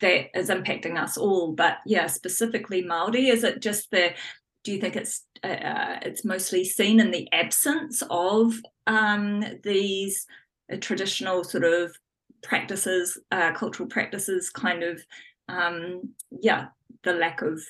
[0.00, 1.52] that is impacting us all.
[1.52, 4.14] But yeah specifically maori is it just the
[4.62, 8.54] do you think it's uh, uh it's mostly seen in the absence of
[8.86, 10.26] um, these
[10.72, 11.96] uh, traditional sort of
[12.42, 15.02] practices uh, cultural practices kind of
[15.48, 16.66] um, yeah,
[17.02, 17.60] the lack of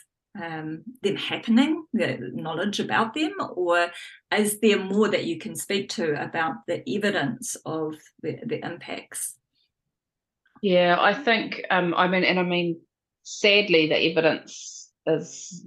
[0.41, 3.91] um, them happening, the knowledge about them, or
[4.37, 9.37] is there more that you can speak to about the evidence of the, the impacts?
[10.62, 12.81] Yeah, I think, um, I mean, and I mean,
[13.23, 15.65] sadly, the evidence is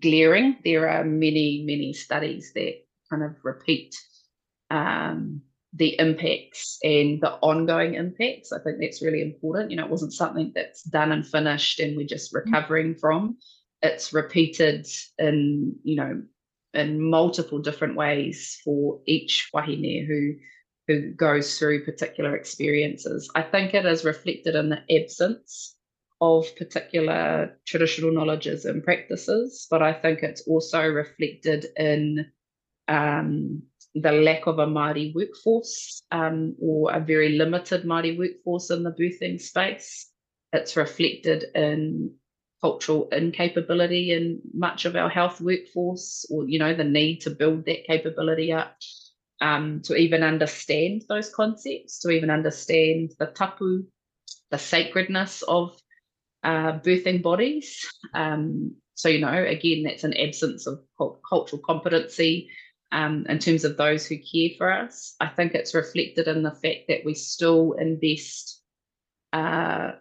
[0.00, 0.58] glaring.
[0.64, 2.74] There are many, many studies that
[3.10, 3.94] kind of repeat
[4.70, 5.42] um,
[5.76, 8.52] the impacts and the ongoing impacts.
[8.52, 9.70] I think that's really important.
[9.70, 12.52] You know, it wasn't something that's done and finished and we're just mm-hmm.
[12.52, 13.38] recovering from.
[13.82, 14.86] It's repeated
[15.18, 16.22] in, you know,
[16.72, 20.34] in multiple different ways for each wahine who
[20.86, 23.30] who goes through particular experiences.
[23.34, 25.76] I think it is reflected in the absence
[26.20, 32.26] of particular traditional knowledges and practices, but I think it's also reflected in
[32.88, 33.62] um,
[33.94, 38.90] the lack of a Māori workforce um, or a very limited Māori workforce in the
[38.90, 40.10] birthing space.
[40.52, 42.14] It's reflected in
[42.60, 47.66] cultural incapability in much of our health workforce, or you know, the need to build
[47.66, 48.74] that capability up,
[49.40, 53.84] um, to even understand those concepts, to even understand the tapu,
[54.50, 55.76] the sacredness of
[56.42, 57.86] uh, birthing bodies.
[58.12, 60.78] Um, so you know, again, that's an absence of
[61.28, 62.48] cultural competency.
[62.94, 66.52] Um, in terms of those who care for us, I think it's reflected in the
[66.52, 68.62] fact that we still invest
[69.32, 69.92] uh,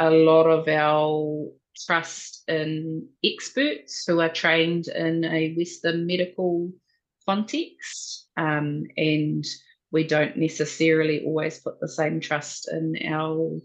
[0.00, 1.48] a lot of our
[1.86, 6.72] trust in experts who are trained in a Western medical
[7.28, 8.26] context.
[8.36, 9.44] Um, and
[9.92, 13.60] we don't necessarily always put the same trust in our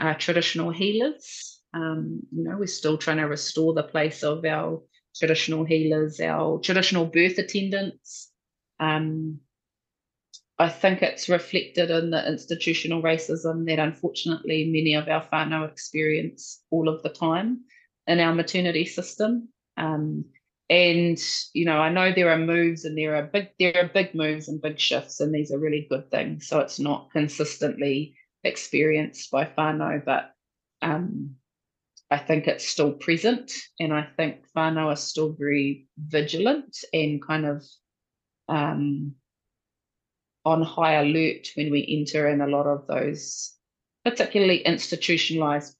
[0.00, 1.60] uh, traditional healers.
[1.72, 4.82] Um, you know, we're still trying to restore the place of our
[5.16, 8.30] traditional healers, our traditional birth attendants.
[8.78, 9.40] Um,
[10.58, 16.62] I think it's reflected in the institutional racism that unfortunately many of our whānau experience
[16.70, 17.62] all of the time
[18.06, 19.48] in our maternity system.
[19.78, 20.26] Um,
[20.68, 21.18] and
[21.54, 24.48] you know, I know there are moves and there are big there are big moves
[24.48, 26.46] and big shifts, and these are really good things.
[26.46, 30.32] So it's not consistently experienced by whānau, but
[30.82, 31.36] um,
[32.10, 37.46] I think it's still present, and I think whānau are still very vigilant and kind
[37.46, 37.64] of
[38.48, 39.14] um,
[40.44, 43.54] on high alert when we enter in a lot of those
[44.04, 45.76] particularly institutionalized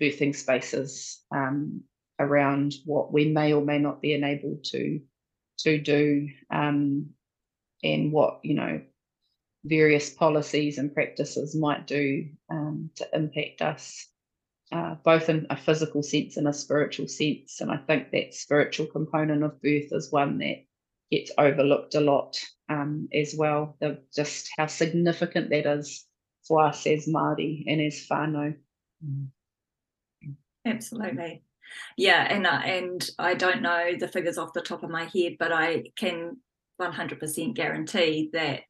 [0.00, 1.82] birthing spaces um,
[2.18, 5.00] around what we may or may not be enabled to
[5.58, 7.10] to do um,
[7.82, 8.80] and what you know
[9.64, 14.06] various policies and practices might do um, to impact us
[14.72, 18.86] uh, both in a physical sense and a spiritual sense and i think that spiritual
[18.86, 20.64] component of birth is one that
[21.10, 23.76] gets overlooked a lot um, as well.
[23.80, 26.04] The, just how significant that is
[26.46, 28.56] for us as Māori and as whānau.
[30.64, 31.42] Absolutely.
[31.96, 35.36] Yeah, and uh, and I don't know the figures off the top of my head,
[35.38, 36.36] but I can
[36.80, 38.60] 100% guarantee that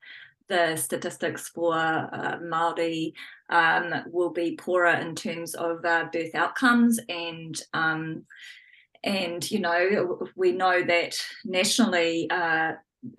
[0.48, 3.14] the statistics for uh, Maori
[3.50, 8.24] um, will be poorer in terms of uh, birth outcomes and um,
[9.04, 12.72] and you know we know that nationally uh,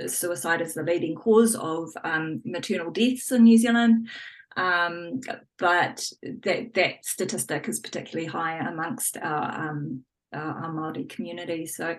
[0.06, 4.10] suicide is the leading cause of um, maternal deaths in New Zealand.
[4.56, 5.22] Um,
[5.60, 6.10] but
[6.42, 11.68] that that statistic is particularly high amongst our, um, our, our Māori community.
[11.68, 11.98] So,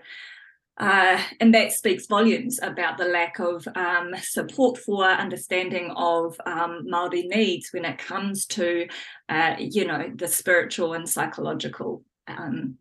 [0.79, 6.87] uh, and that speaks volumes about the lack of um, support for understanding of um,
[6.91, 8.87] Māori needs when it comes to,
[9.29, 12.77] uh, you know, the spiritual and psychological um,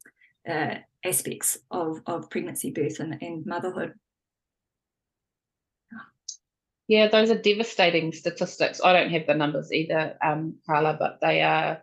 [0.47, 3.93] uh, aspects of, of pregnancy, birth, and, and motherhood.
[6.87, 8.79] Yeah, those are devastating statistics.
[8.81, 11.81] I don't have the numbers either, um, Carla, but they are,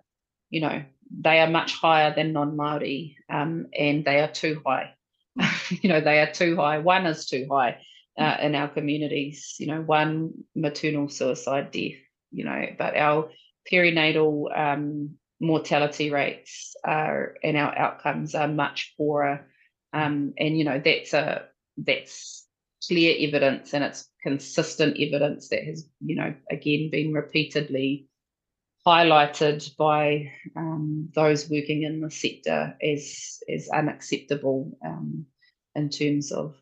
[0.49, 4.94] you know, they are much higher than non-Maori, um, and they are too high.
[5.71, 6.79] you know, they are too high.
[6.79, 7.79] One is too high
[8.19, 9.57] uh, in our communities.
[9.59, 11.93] You know, one maternal suicide death.
[12.31, 13.31] You know, but our
[13.71, 19.47] perinatal um, mortality rates are and our outcomes are much poorer.
[19.93, 22.47] Um, and you know, that's a that's
[22.87, 28.09] clear evidence and it's consistent evidence that has, you know, again been repeatedly
[28.87, 35.27] highlighted by um, those working in the sector as as unacceptable um,
[35.75, 36.55] in terms of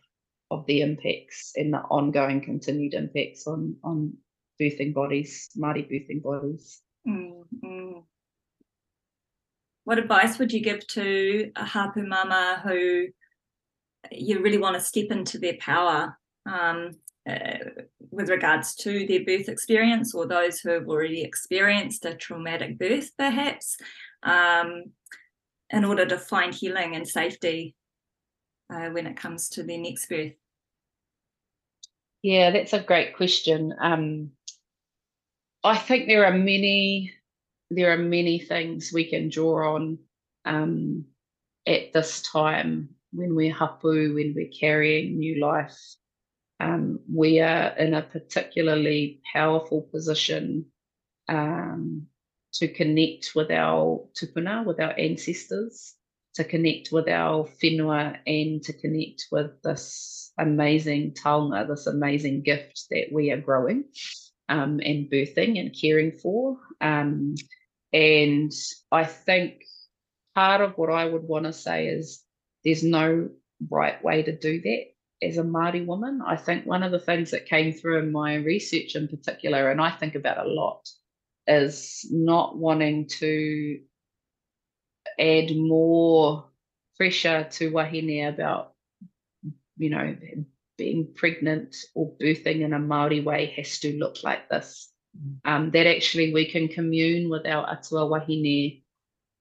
[0.51, 4.13] of the impacts and the ongoing continued impacts on on
[4.61, 6.81] birthing bodies, Māori birthing bodies.
[7.07, 8.01] Mm-hmm.
[9.85, 13.09] What advice would you give to a hapu mama who
[14.11, 16.93] you really want to step into their power um,
[17.29, 17.59] uh,
[18.13, 23.11] with regards to their birth experience or those who have already experienced a traumatic birth,
[23.17, 23.79] perhaps,
[24.23, 24.85] um,
[25.71, 27.75] in order to find healing and safety
[28.73, 30.35] uh, when it comes to their next birth?
[32.21, 33.75] Yeah, that's a great question.
[33.81, 34.33] Um,
[35.65, 37.13] I think there are many
[37.71, 39.99] there are many things we can draw on
[40.45, 41.07] um,
[41.67, 45.79] at this time when we're hapu, when we're carrying new life.
[46.63, 50.67] Um, we are in a particularly powerful position
[51.29, 52.07] um,
[52.55, 55.95] to connect with our tupuna, with our ancestors,
[56.35, 62.85] to connect with our whenua, and to connect with this amazing taonga, this amazing gift
[62.91, 63.85] that we are growing
[64.49, 66.59] um, and birthing and caring for.
[66.81, 67.35] Um,
[67.93, 68.53] and
[68.93, 69.65] I think
[70.37, 72.23] part of what I would want to say is
[72.65, 73.31] there's no
[73.69, 74.92] right way to do that
[75.23, 76.21] as a Māori woman.
[76.27, 79.81] I think one of the things that came through in my research in particular, and
[79.81, 80.89] I think about a lot,
[81.47, 83.81] is not wanting to
[85.19, 86.47] add more
[86.97, 88.75] pressure to wahine about,
[89.77, 90.17] you know,
[90.79, 94.91] being pregnant or birthing in a Maori way has to look like this.
[95.17, 95.39] Mm.
[95.45, 98.83] Um, that actually we can commune with our atua wahine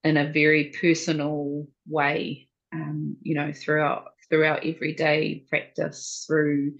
[0.04, 6.76] in a very personal way, um, you know, throughout through our everyday practice, through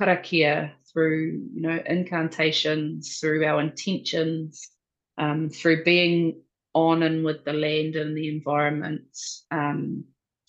[0.00, 4.70] karakia, through you know incantations, through our intentions,
[5.18, 6.40] um, through being
[6.72, 9.02] on and with the land and the environment,
[9.50, 10.04] um,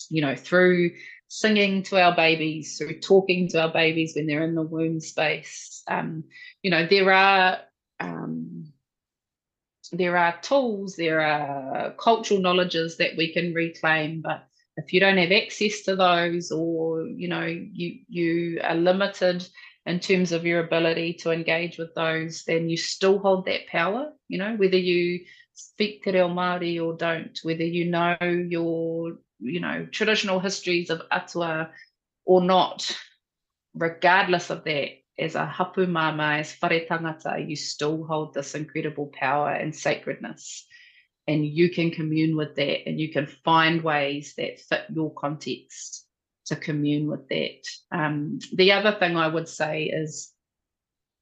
[0.08, 0.92] you know, through
[1.26, 5.82] singing to our babies, through talking to our babies when they're in the womb space.
[5.88, 6.22] Um,
[6.62, 7.58] you know, there are
[7.98, 8.72] um,
[9.90, 14.46] there are tools, there are cultural knowledges that we can reclaim, but
[14.76, 19.46] if you don't have access to those or you know you you are limited
[19.84, 24.12] in terms of your ability to engage with those then you still hold that power
[24.28, 25.20] you know whether you
[25.54, 31.02] speak te reo Māori or don't whether you know your you know traditional histories of
[31.10, 31.70] atua
[32.24, 32.96] or not
[33.74, 39.10] regardless of that as a hapu mama as whare tangata you still hold this incredible
[39.12, 40.66] power and sacredness
[41.26, 46.06] and you can commune with that and you can find ways that fit your context
[46.46, 47.62] to commune with that.
[47.92, 50.32] Um, the other thing I would say is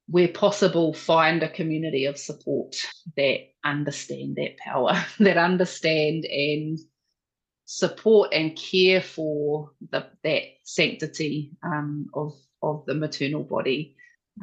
[0.08, 2.74] where possible, find a community of support
[3.16, 6.78] that understand that power, that understand and
[7.64, 12.32] support and care for the, that sanctity um, of,
[12.62, 13.94] of the maternal body,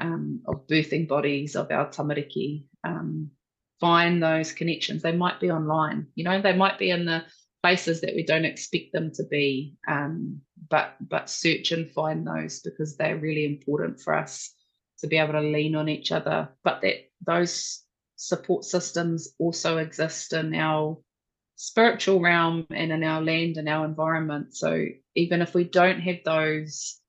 [0.02, 2.64] um, of birthing bodies, of our tamariki.
[3.80, 5.02] Find those connections.
[5.04, 7.24] They might be online, you know, they might be in the
[7.62, 9.76] places that we don't expect them to be.
[9.88, 14.54] Um, but but search and find those because they're really important for us
[15.00, 16.50] to be able to lean on each other.
[16.64, 17.84] But that those
[18.16, 20.98] support systems also exist in our
[21.56, 24.56] spiritual realm and in our land and our environment.
[24.56, 27.00] So even if we don't have those,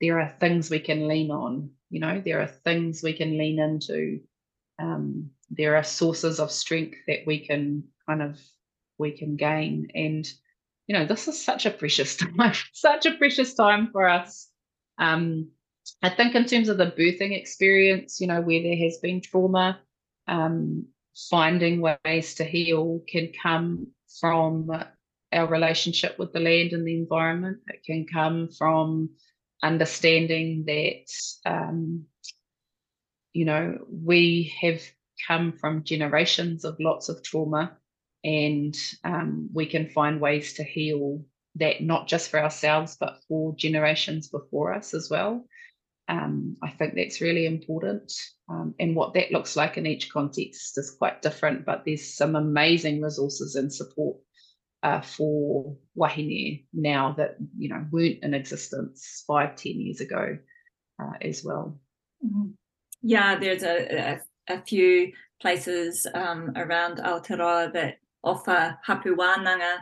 [0.00, 1.70] there are things we can lean on.
[1.90, 4.20] You know, there are things we can lean into.
[4.78, 8.38] Um, there are sources of strength that we can kind of
[8.98, 9.88] we can gain.
[9.94, 10.30] And
[10.86, 14.48] you know this is such a precious time such a precious time for us.
[14.98, 15.50] Um,
[16.02, 19.80] i think in terms of the birthing experience you know where there has been trauma
[20.26, 20.86] um,
[21.30, 23.88] finding ways to heal can come
[24.20, 24.70] from
[25.32, 27.58] our relationship with the land and the environment.
[27.66, 29.10] It can come from
[29.62, 32.04] understanding that um,
[33.32, 34.80] you know we have
[35.26, 37.76] come from generations of lots of trauma,
[38.24, 41.24] and um, we can find ways to heal
[41.56, 45.44] that not just for ourselves, but for generations before us as well.
[46.08, 48.12] Um, I think that's really important.
[48.48, 52.34] Um, and what that looks like in each context is quite different, but there's some
[52.34, 54.16] amazing resources and support
[54.82, 60.38] uh, for wahine now that you know weren't in existence five, ten years ago
[61.02, 61.78] uh, as well.
[62.24, 62.50] Mm-hmm.
[63.02, 69.78] Yeah, there's a, a a few places um, around Aotearoa that offer hapu wānanga,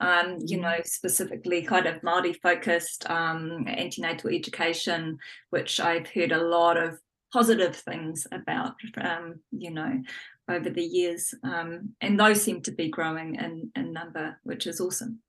[0.00, 0.62] um, you mm.
[0.62, 5.18] know, specifically kind of Māori focused um, antenatal education,
[5.50, 6.98] which I've heard a lot of
[7.32, 10.02] positive things about, um, you know,
[10.48, 11.34] over the years.
[11.42, 15.20] Um, and those seem to be growing in, in number, which is awesome.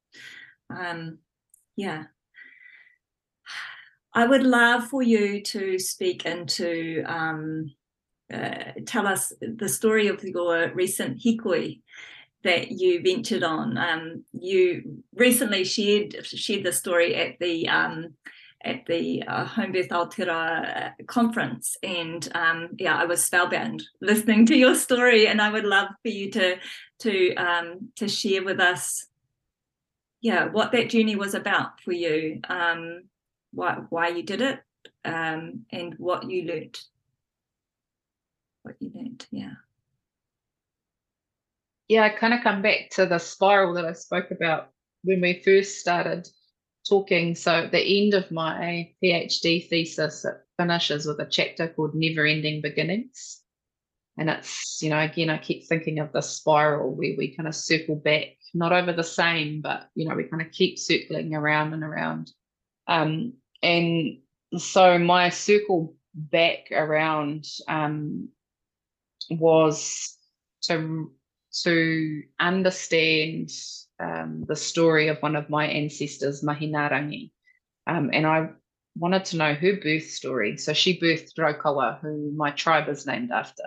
[0.70, 1.20] Um,
[1.76, 2.06] yeah.
[4.14, 7.72] I would love for you to speak into um,
[8.34, 11.80] uh, tell us the story of your recent hikoi
[12.44, 13.78] that you ventured on.
[13.78, 18.14] Um, you recently shared shared the story at the um,
[18.64, 24.58] at the uh, Home Birth Aotearoa conference, and um, yeah, I was spellbound listening to
[24.58, 26.58] your story, and I would love for you to
[27.00, 29.08] to um, to share with us,
[30.22, 33.04] yeah, what that journey was about for you, um,
[33.54, 34.60] why why you did it,
[35.06, 36.78] um, and what you learned
[38.68, 39.18] what you.
[39.32, 39.52] Yeah.
[41.88, 44.70] Yeah, I kind of come back to the spiral that I spoke about
[45.04, 46.28] when we first started
[46.88, 47.36] talking.
[47.36, 52.62] So the end of my PhD thesis it finishes with a chapter called Never Ending
[52.62, 53.42] Beginnings.
[54.18, 57.56] And it's, you know, again, I keep thinking of the spiral where we kind of
[57.56, 61.74] circle back, not over the same, but, you know, we kind of keep circling around
[61.74, 62.32] and around.
[62.88, 64.18] Um, and
[64.58, 68.30] so my circle back around um,
[69.30, 70.18] was
[70.64, 71.12] to
[71.64, 73.50] to understand
[74.00, 77.32] um, the story of one of my ancestors, Māhinaarangi.
[77.88, 78.50] Um, and I
[78.96, 80.58] wanted to know her birth story.
[80.58, 83.64] So she birthed Raukawa, who my tribe is named after.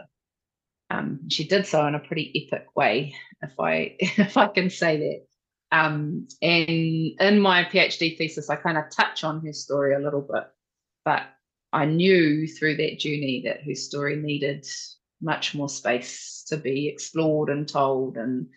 [0.91, 4.99] Um, she did so in a pretty epic way, if I if I can say
[4.99, 5.27] that.
[5.73, 10.21] Um, and in my PhD thesis, I kind of touch on her story a little
[10.21, 10.45] bit,
[11.05, 11.23] but
[11.73, 14.67] I knew through that journey that her story needed
[15.21, 18.49] much more space to be explored and told and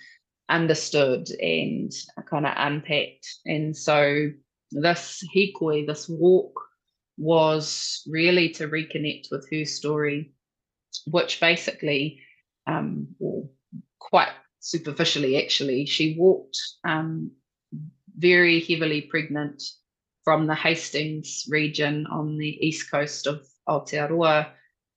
[0.50, 1.92] understood and
[2.30, 3.28] kind of unpacked.
[3.46, 4.32] And so
[4.72, 6.60] this hikoi, this walk,
[7.18, 10.34] was really to reconnect with her story,
[11.06, 12.22] which basically,
[12.66, 13.50] um, well,
[14.00, 17.32] quite superficially actually, she walked um,
[18.18, 19.62] very heavily pregnant
[20.24, 24.48] from the Hastings region on the east coast of Aotearoa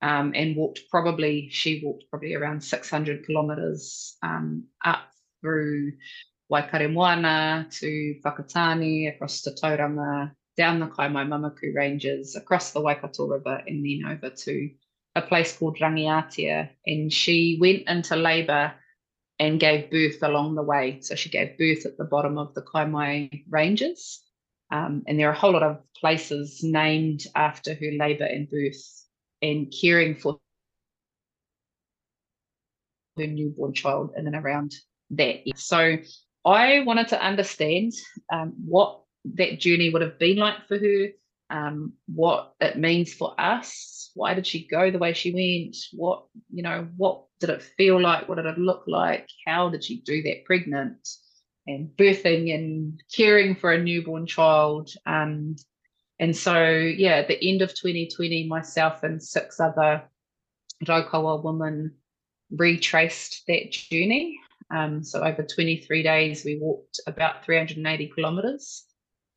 [0.07, 5.01] um, and walked probably, she walked probably around 600 kilometres um, up
[5.41, 5.95] through
[6.51, 13.85] Waikaremoana to Whakatane, across to Tauranga, down the Kaimai Ranges, across the Waikato River, and
[13.85, 14.71] then over to
[15.17, 16.71] a place called Rangiatea.
[16.87, 18.75] And she went into labour
[19.41, 21.01] and gave birth along the way.
[21.01, 24.23] So she gave birth at the bottom of the Kaimai Ranges.
[24.71, 29.06] Um, and there are a whole lot of places named after her labour and birth
[29.47, 30.39] and caring for
[33.17, 34.75] her newborn child in and around
[35.11, 35.41] that.
[35.57, 35.99] So
[36.45, 37.93] I wanted to understand
[38.33, 39.03] um, what
[39.35, 41.09] that journey would have been like for her,
[41.51, 44.11] um, what it means for us.
[44.15, 45.77] Why did she go the way she went?
[45.93, 48.29] What, you know, what did it feel like?
[48.29, 49.29] What did it look like?
[49.47, 51.09] How did she do that pregnant
[51.67, 54.91] and birthing and caring for a newborn child?
[55.05, 55.57] Um,
[56.19, 60.03] and so, yeah, at the end of 2020, myself and six other
[60.85, 61.95] Raukawa women
[62.51, 64.39] retraced that journey.
[64.75, 68.85] Um, so over 23 days, we walked about 380 kilometres.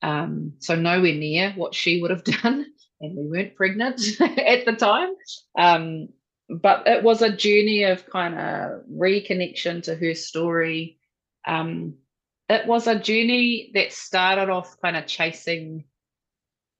[0.01, 2.65] Um, so nowhere near what she would have done,
[3.01, 5.09] and we weren't pregnant at the time.
[5.57, 6.09] Um,
[6.49, 10.97] but it was a journey of kind of reconnection to her story.
[11.45, 11.95] Um,
[12.47, 15.83] it was a journey that started off kind of chasing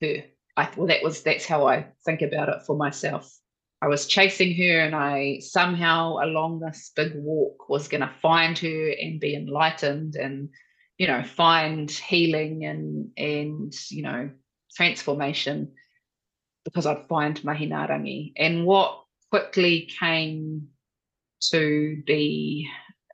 [0.01, 0.23] her.
[0.57, 3.33] I well, that was that's how I think about it for myself.
[3.81, 8.57] I was chasing her, and I somehow along this big walk was going to find
[8.57, 10.49] her and be enlightened, and
[10.97, 14.29] you know, find healing and and you know,
[14.75, 15.71] transformation,
[16.65, 18.33] because I'd find Māhinaarangi.
[18.35, 20.67] And what quickly came
[21.51, 22.69] to be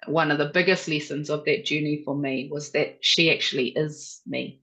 [0.08, 4.22] one of the biggest lessons of that journey for me was that she actually is
[4.26, 4.62] me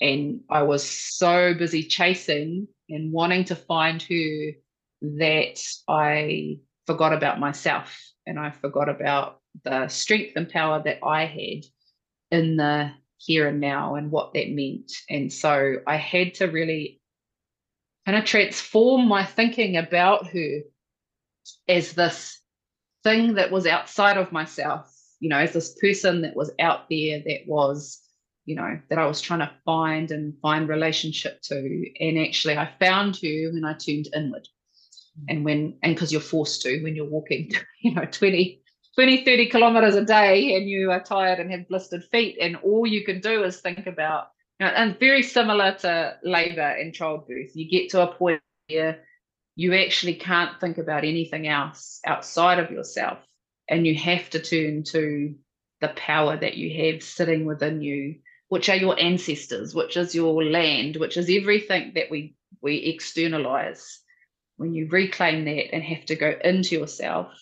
[0.00, 4.52] and I was so busy chasing and wanting to find her
[5.02, 7.96] that I forgot about myself
[8.26, 11.64] and I forgot about the strength and power that I had
[12.30, 14.92] in the here and now and what that meant.
[15.08, 17.00] And so I had to really
[18.06, 20.60] kind of transform my thinking about her
[21.68, 22.40] as this
[23.04, 24.90] thing that was outside of myself,
[25.20, 28.00] you know, as this person that was out there that was
[28.44, 31.84] you know that I was trying to find and find relationship to.
[32.00, 34.48] And actually I found her when I turned inward.
[35.18, 35.24] Mm.
[35.28, 37.50] and when and because you're forced to when you're walking
[37.82, 38.62] you know 20
[38.94, 42.86] 20 30 kilometers a day and you are tired and have blistered feet and all
[42.86, 44.28] you can do is think about
[44.60, 47.56] you know, and very similar to labor and childbirth.
[47.56, 49.00] You get to a point where
[49.56, 53.18] you actually can't think about anything else outside of yourself.
[53.68, 55.34] And you have to turn to
[55.80, 58.16] the power that you have sitting within you
[58.50, 64.00] which are your ancestors, which is your land, which is everything that we we externalize.
[64.56, 67.32] When you reclaim that and have to go into yourself,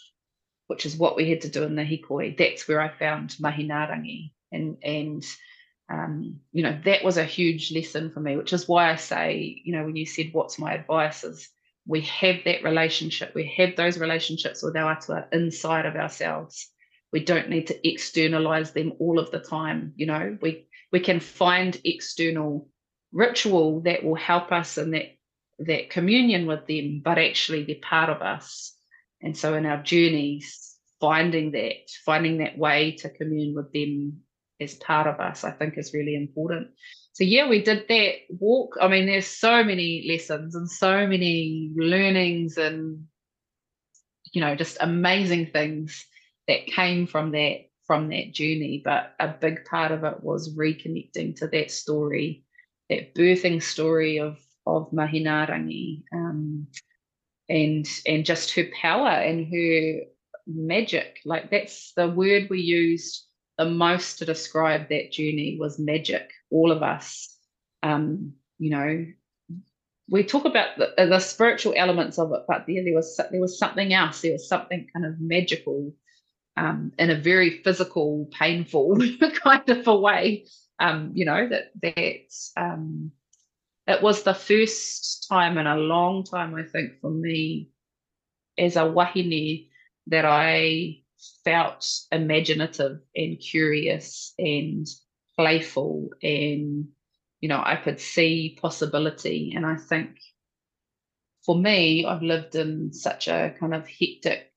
[0.69, 4.33] which is what we had to do in the hikoi, that's where I found Māhinaarangi.
[4.53, 5.25] And and
[5.91, 9.63] um, you know, that was a huge lesson for me, which is why I say,
[9.65, 11.49] you know, when you said what's my advice is
[11.87, 16.69] we have that relationship, we have those relationships with our atua inside of ourselves.
[17.15, 19.95] We don't need to externalize them all of the time.
[19.97, 22.69] You know, we we can find external
[23.13, 25.15] ritual that will help us in that
[25.61, 28.75] that communion with them, but actually they're part of us.
[29.21, 31.73] And so in our journeys, finding that,
[32.07, 34.21] finding that way to commune with them
[34.61, 36.69] as part of us, I think is really important.
[37.13, 38.77] So yeah, we did that walk.
[38.81, 43.07] I mean, there's so many lessons and so many learnings and
[44.33, 46.07] you know, just amazing things
[46.47, 48.83] that came from that from that journey.
[48.85, 52.45] But a big part of it was reconnecting to that story,
[52.89, 56.69] that birthing story of of Māhinaarangi, um,
[57.49, 60.03] and and just her power and her
[60.47, 61.19] magic.
[61.25, 63.25] Like that's the word we used
[63.57, 66.31] the most to describe that journey was magic.
[66.51, 67.37] All of us,
[67.83, 69.07] um, you know,
[70.11, 73.59] we talk about the, the spiritual elements of it, but there, there was there was
[73.59, 74.21] something else.
[74.21, 75.93] There was something kind of magical
[76.59, 78.99] um, in a very physical, painful
[79.45, 80.47] kind of a way.
[80.81, 83.13] Um, you know that that um,
[83.87, 87.71] it was the first time in a long time, I think, for me
[88.59, 89.69] as a wahine
[90.09, 90.99] that I
[91.45, 94.87] felt imaginative and curious and
[95.37, 96.89] playful and
[97.41, 99.53] you know I could see possibility.
[99.55, 100.19] And I think
[101.45, 104.53] for me, I've lived in such a kind of hectic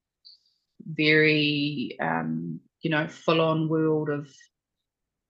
[0.85, 4.29] very um, you know full on world of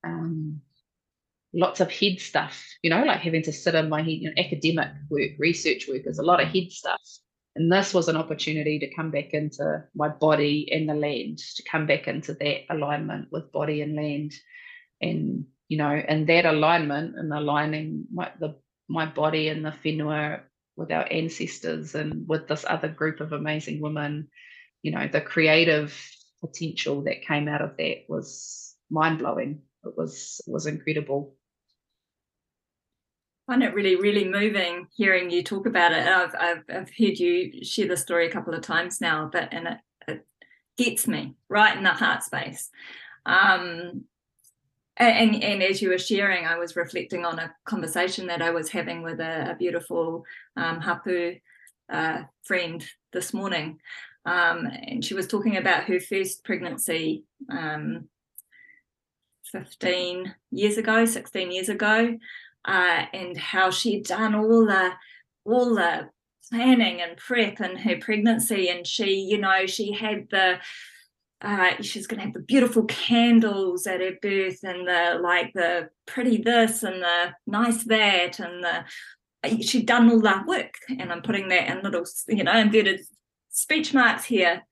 [0.03, 0.61] um,
[1.53, 4.41] lots of head stuff you know like having to sit in my head you know,
[4.41, 7.01] academic work research work is a lot of head stuff.
[7.53, 11.63] And this was an opportunity to come back into my body and the land to
[11.69, 14.33] come back into that alignment with body and land.
[15.01, 18.55] And you know and that alignment and aligning my, the
[18.89, 20.41] my body and the whenua
[20.75, 24.27] with our ancestors and with this other group of amazing women
[24.81, 25.97] you know the creative
[26.41, 29.61] potential that came out of that was mind blowing.
[29.85, 31.35] It was was incredible.
[33.47, 36.07] I find it really, really moving hearing you talk about it.
[36.07, 39.67] I've, I've, I've heard you share the story a couple of times now, but and
[39.67, 39.77] it,
[40.07, 40.27] it
[40.77, 42.69] gets me right in the heart space.
[43.25, 44.05] Um,
[44.97, 48.69] and, and as you were sharing, I was reflecting on a conversation that I was
[48.69, 50.25] having with a, a beautiful
[50.55, 51.37] um, hapu
[51.91, 53.79] uh, friend this morning.
[54.25, 58.07] Um, and she was talking about her first pregnancy um,
[59.51, 62.17] 15 years ago, 16 years ago,
[62.65, 64.91] uh, and how she'd done all the
[65.43, 66.09] all the
[66.51, 68.69] planning and prep in her pregnancy.
[68.69, 70.59] And she, you know, she had the
[71.41, 75.89] uh, she's going to have the beautiful candles at her birth and the like the
[76.05, 81.23] pretty this and the nice that and the she'd done all that work and i'm
[81.23, 83.01] putting that in little you know inverted
[83.51, 84.63] speech marks here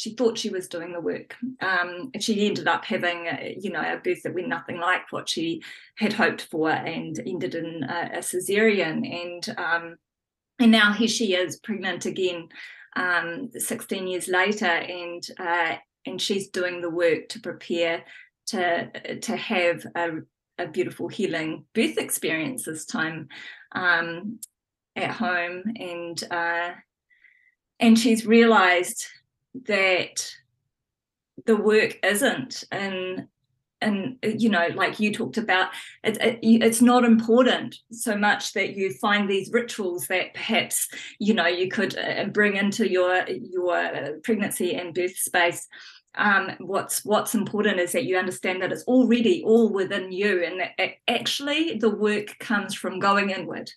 [0.00, 1.36] she thought she was doing the work.
[1.60, 5.28] Um, she ended up having, a, you know, a birth that went nothing like what
[5.28, 5.62] she
[5.96, 9.04] had hoped for, and ended in a, a cesarean.
[9.06, 9.96] And um,
[10.58, 12.48] and now here she is, pregnant again,
[12.96, 15.76] um, 16 years later, and uh,
[16.06, 18.04] and she's doing the work to prepare
[18.46, 20.10] to to have a,
[20.58, 23.28] a beautiful healing birth experience this time
[23.72, 24.38] um,
[24.96, 26.70] at home, and uh,
[27.80, 29.06] and she's realized
[29.66, 30.30] that
[31.46, 33.26] the work isn't and
[33.80, 35.70] and you know like you talked about
[36.04, 41.32] it, it, it's not important so much that you find these rituals that perhaps you
[41.32, 45.66] know you could uh, bring into your your pregnancy and birth space.
[46.16, 50.60] Um, what's what's important is that you understand that it's already all within you and
[50.60, 53.70] that actually the work comes from going inward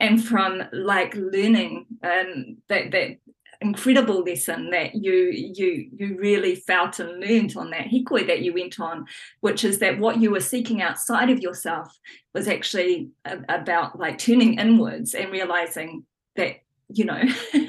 [0.00, 3.18] and from like learning um, that that
[3.60, 8.52] incredible lesson that you you you really felt and learned on that hikoi that you
[8.52, 9.06] went on
[9.40, 11.96] which is that what you were seeking outside of yourself
[12.34, 16.04] was actually a, about like turning inwards and realizing
[16.36, 16.56] that
[16.88, 17.22] you know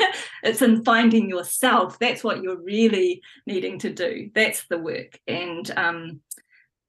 [0.44, 1.98] it's in finding yourself.
[2.00, 4.30] That's what you're really needing to do.
[4.34, 5.20] That's the work.
[5.28, 6.22] And um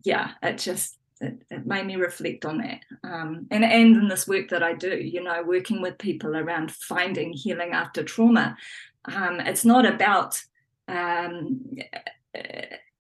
[0.04, 2.80] yeah it just it, it made me reflect on that.
[3.02, 6.70] Um, and and in this work that i do you know working with people around
[6.72, 8.56] finding healing after trauma
[9.06, 10.42] um, it's not about
[10.88, 11.60] um,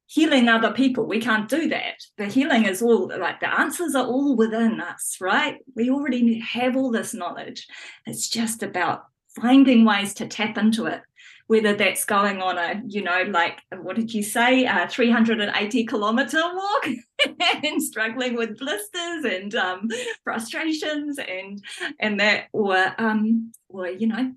[0.06, 1.04] healing other people.
[1.06, 2.04] We can't do that.
[2.16, 5.58] The healing is all like the answers are all within us right?
[5.74, 7.66] We already have all this knowledge.
[8.06, 9.04] It's just about
[9.40, 11.02] finding ways to tap into it
[11.46, 16.42] whether that's going on a, you know, like what did you say, a 380 kilometer
[16.42, 16.88] walk
[17.64, 19.88] and struggling with blisters and um,
[20.24, 21.62] frustrations and
[22.00, 24.32] and that, or um, or you know,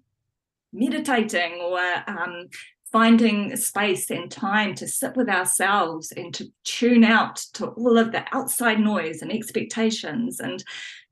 [0.71, 2.47] meditating or um,
[2.91, 8.11] finding space and time to sit with ourselves and to tune out to all of
[8.11, 10.63] the outside noise and expectations and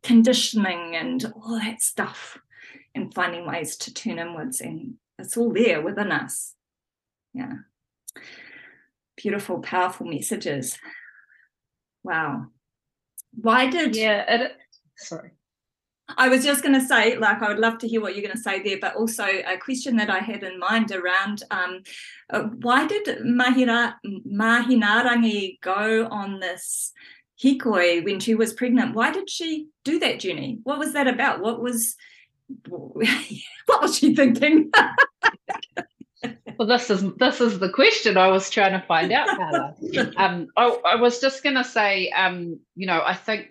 [0.02, 2.38] conditioning and all that stuff
[2.96, 6.54] and finding ways to turn inwards and it's all there within us.
[7.34, 7.54] Yeah.
[9.16, 10.78] Beautiful, powerful messages.
[12.04, 12.48] Wow.
[13.34, 14.58] Why did yeah it,
[14.98, 15.32] sorry.
[16.18, 18.36] I was just going to say, like, I would love to hear what you're going
[18.36, 21.84] to say there, but also a question that I had in mind around um,
[22.30, 26.94] uh, why did Mahira, Māhinaarangi go on this
[27.44, 28.96] hikoi when she was pregnant?
[28.96, 30.60] Why did she do that journey?
[30.64, 31.42] What was that about?
[31.42, 31.96] What was
[32.68, 34.72] what was she thinking?
[36.58, 39.76] well, this is this is the question I was trying to find out, Carla.
[40.18, 43.48] um, I, I, was just going to say, um, you know, I think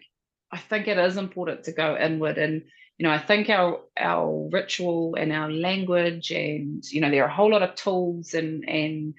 [0.50, 2.62] I think it is important to go inward, and
[2.98, 7.28] you know, I think our our ritual and our language, and you know, there are
[7.28, 9.14] a whole lot of tools and and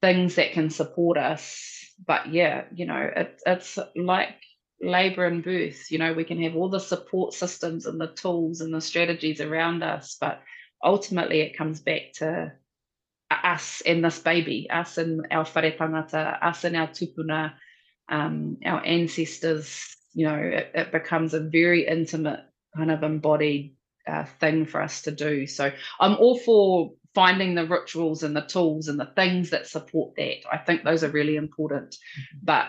[0.00, 1.92] things that can support us.
[2.06, 4.34] But yeah, you know, it, it's like
[4.84, 5.90] labor and birth.
[5.90, 9.40] You know, we can have all the support systems and the tools and the strategies
[9.40, 10.40] around us, but
[10.82, 12.52] ultimately it comes back to
[13.30, 17.54] us and this baby, us and our whare tangata, us and our tupuna,
[18.08, 19.96] um, our ancestors.
[20.12, 22.40] You know, it, it becomes a very intimate
[22.76, 23.76] kind of embodied
[24.06, 25.46] uh, thing for us to do.
[25.46, 30.14] So I'm all for finding the rituals and the tools and the things that support
[30.16, 30.38] that.
[30.50, 32.38] I think those are really important, mm-hmm.
[32.42, 32.66] but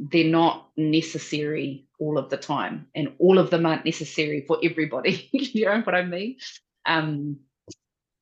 [0.00, 5.28] they're not necessary all of the time, and all of them aren't necessary for everybody.
[5.32, 6.36] you know what I mean?
[6.86, 7.38] Um,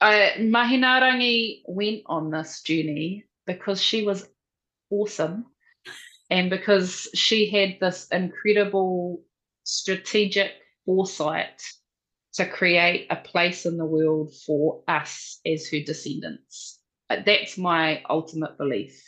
[0.00, 4.28] I, Māhinaarangi went on this journey because she was
[4.90, 5.46] awesome
[6.30, 9.22] and because she had this incredible
[9.64, 10.52] strategic
[10.86, 11.62] foresight
[12.34, 16.78] to create a place in the world for us as her descendants.
[17.08, 19.02] That's my ultimate belief.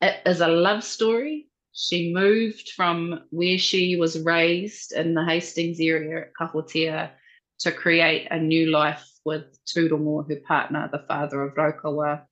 [0.00, 1.48] It is a love story.
[1.72, 7.10] She moved from where she was raised in the Hastings area at Kahotea
[7.60, 12.22] to create a new life with Turongo, her partner, the father of Raukawa.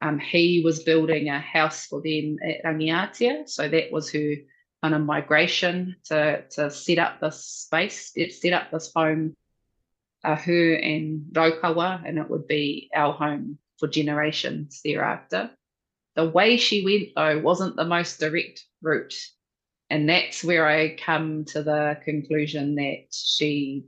[0.00, 4.34] Um, he was building a house for them at Rangiatea, so that was her
[4.82, 9.34] kind of migration to to set up this space, set up this home,
[10.24, 15.50] uh, her and Raukawa, and it would be our home for generations thereafter.
[16.18, 19.14] The way she went though wasn't the most direct route,
[19.88, 23.84] and that's where I come to the conclusion that she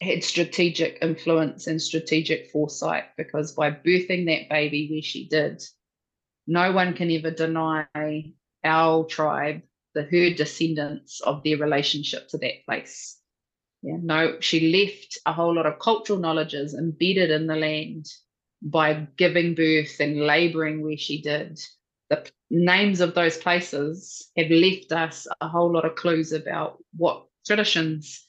[0.00, 5.60] had strategic influence and strategic foresight because by birthing that baby where she did,
[6.46, 8.32] no one can ever deny
[8.62, 9.62] our tribe,
[9.94, 13.18] the her descendants of their relationship to that place.
[13.82, 18.06] Yeah, no, she left a whole lot of cultural knowledges embedded in the land
[18.62, 21.60] by giving birth and laboring where she did.
[22.10, 27.26] The names of those places have left us a whole lot of clues about what
[27.46, 28.24] traditions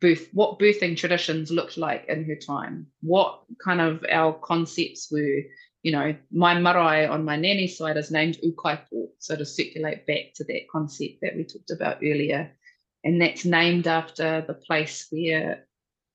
[0.00, 5.40] birth what birthing traditions looked like in her time what kind of our concepts were
[5.82, 10.34] you know my marae on my nanny side is named ukaipo so to circulate back
[10.34, 12.50] to that concept that we talked about earlier
[13.04, 15.66] and that's named after the place where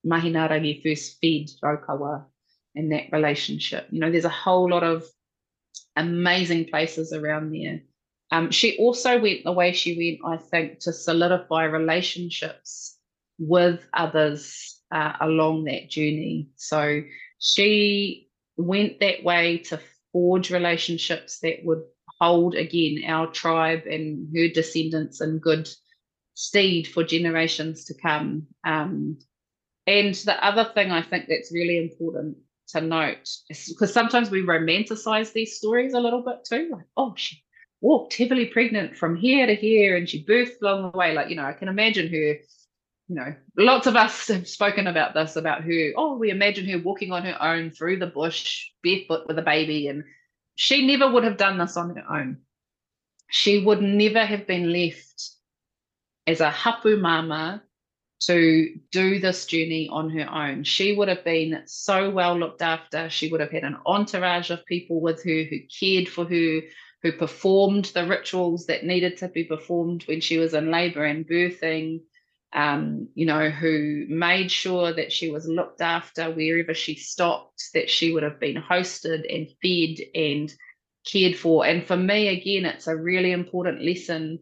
[0.05, 2.25] Māhinaarangi first fed Raukawa
[2.75, 3.87] and that relationship.
[3.89, 5.03] You know, there's a whole lot of
[5.95, 7.81] amazing places around there.
[8.31, 12.97] Um, she also went the way she went, I think, to solidify relationships
[13.39, 16.49] with others uh, along that journey.
[16.55, 17.01] So
[17.39, 19.79] she went that way to
[20.11, 21.83] forge relationships that would
[22.19, 25.69] hold again our tribe and her descendants in good
[26.33, 28.47] steed for generations to come.
[28.65, 29.19] Um,
[29.87, 32.37] and the other thing I think that's really important
[32.69, 33.29] to note
[33.67, 37.43] because sometimes we romanticize these stories a little bit too, like, oh, she
[37.81, 41.13] walked heavily pregnant from here to here and she birthed along the way.
[41.13, 42.35] Like, you know, I can imagine her
[43.09, 45.91] you know, lots of us have spoken about this about her.
[45.97, 49.87] Oh, we imagine her walking on her own through the bush, barefoot with a baby,
[49.87, 50.03] and
[50.55, 52.37] she never would have done this on her own.
[53.29, 55.31] She would never have been left
[56.25, 57.63] as a hapu mama
[58.21, 60.63] to do this journey on her own.
[60.63, 63.09] She would have been so well looked after.
[63.09, 66.61] She would have had an entourage of people with her who cared for her,
[67.01, 71.27] who performed the rituals that needed to be performed when she was in labor and
[71.27, 72.01] birthing
[72.53, 77.89] um, you know, who made sure that she was looked after wherever she stopped, that
[77.89, 80.53] she would have been hosted and fed and
[81.05, 81.65] cared for.
[81.65, 84.39] And for me, again, it's a really important lesson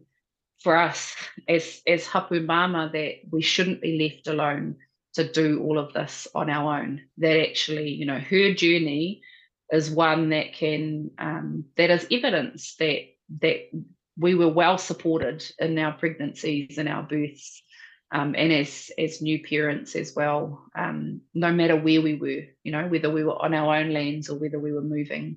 [0.60, 1.14] for us
[1.48, 4.76] as as hapu mama that we shouldn't be left alone
[5.14, 7.02] to do all of this on our own.
[7.18, 9.22] That actually, you know, her journey
[9.70, 13.02] is one that can um, that is evidence that
[13.40, 13.70] that
[14.16, 17.62] we were well supported in our pregnancies and our births
[18.10, 22.72] um, and as as new parents as well, um, no matter where we were, you
[22.72, 25.36] know, whether we were on our own lands or whether we were moving,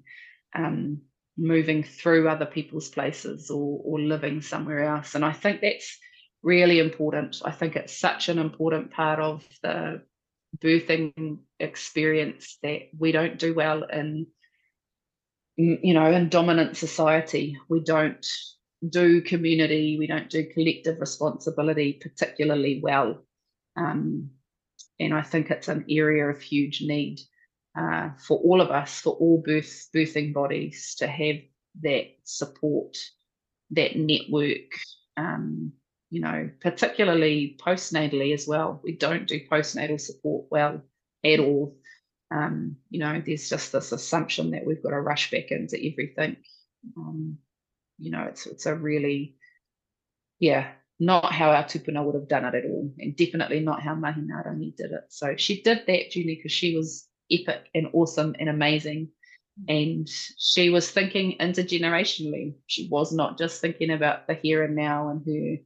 [0.55, 1.01] um,
[1.42, 5.16] moving through other people's places or or living somewhere else.
[5.16, 5.98] And I think that's
[6.44, 7.42] really important.
[7.44, 10.04] I think it's such an important part of the
[10.60, 14.28] birthing experience that we don't do well in
[15.56, 18.26] you know in dominant society we don't
[18.88, 23.24] do community, we don't do collective responsibility particularly well.
[23.78, 24.32] Um,
[25.00, 27.20] and I think it's an area of huge need
[27.78, 31.38] uh, for all of us, for all birth, birthing bodies to have
[31.82, 32.97] that support,
[33.72, 34.72] that network,
[35.17, 35.72] um,
[36.09, 38.82] you know, particularly postnatally as well.
[38.84, 40.82] We don't do postnatal support well
[41.24, 41.78] at all.
[42.30, 46.38] Um, you know, there's just this assumption that we've got to rush back into everything.
[46.97, 47.38] Um,
[47.97, 49.36] you know, it's it's a really,
[50.39, 53.95] yeah, not how our tupuna would have done it at all, and definitely not how
[53.95, 55.05] Māhinaarangi did it.
[55.09, 59.09] So she did that, Julie, because she was epic and awesome and amazing.
[59.67, 62.55] And she was thinking intergenerationally.
[62.67, 65.63] She was not just thinking about the here and now and her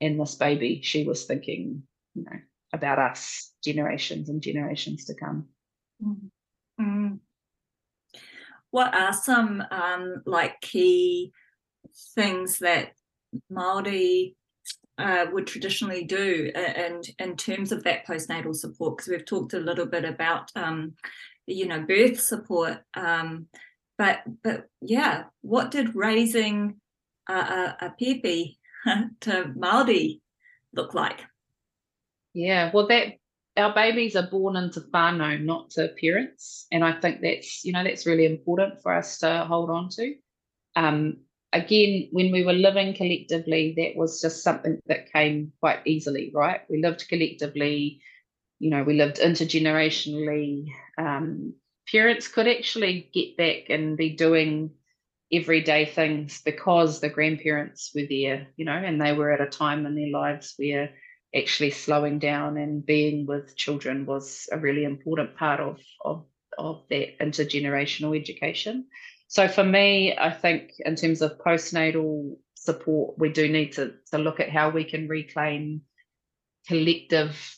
[0.00, 0.80] and this baby.
[0.82, 1.82] She was thinking,
[2.14, 2.38] you know,
[2.72, 5.46] about us, generations and generations to come.
[6.02, 7.14] Mm-hmm.
[8.70, 11.32] What are some um, like key
[12.14, 12.92] things that
[13.48, 14.36] Maori
[14.98, 19.60] uh, would traditionally do and in terms of that postnatal support because we've talked a
[19.60, 20.94] little bit about um,
[21.46, 23.46] you know birth support um,
[23.98, 26.80] but but yeah what did raising
[27.28, 28.58] a, a, a pepe
[29.20, 30.22] to Maori
[30.72, 31.20] look like?
[32.32, 33.14] Yeah well that
[33.58, 37.84] our babies are born into whānau, not to parents and I think that's you know
[37.84, 40.14] that's really important for us to hold on to.
[40.74, 41.18] Um,
[41.56, 46.60] again, when we were living collectively, that was just something that came quite easily, right?
[46.68, 48.00] We lived collectively,
[48.58, 50.68] you know, we lived intergenerationally.
[50.98, 51.54] Um,
[51.90, 54.70] parents could actually get back and be doing
[55.32, 59.86] everyday things because the grandparents were there, you know, and they were at a time
[59.86, 60.90] in their lives where
[61.34, 66.26] actually slowing down and being with children was a really important part of of
[66.58, 68.86] of that intergenerational education.
[69.28, 74.18] So for me, I think in terms of postnatal support, we do need to, to
[74.18, 75.82] look at how we can reclaim
[76.68, 77.56] collective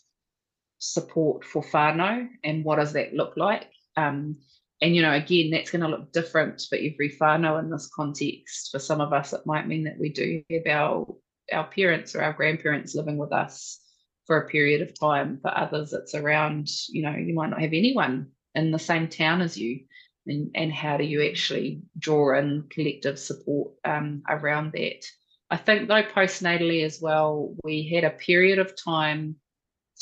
[0.79, 3.69] support for whānau and what does that look like.
[3.97, 4.37] Um,
[4.81, 8.71] and you know, again, that's going to look different for every whānau in this context.
[8.71, 11.17] For some of us, it might mean that we do have our
[11.51, 13.81] our parents or our grandparents living with us
[14.27, 15.39] for a period of time.
[15.41, 19.41] For others, it's around, you know, you might not have anyone in the same town
[19.41, 19.81] as you
[20.29, 25.05] and, and how do you actually draw in collective support um, around that.
[25.51, 29.37] I think though postnatally as well, we had a period of time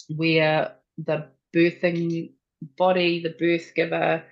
[0.08, 2.32] where the birthing
[2.76, 4.24] body, the birth giver,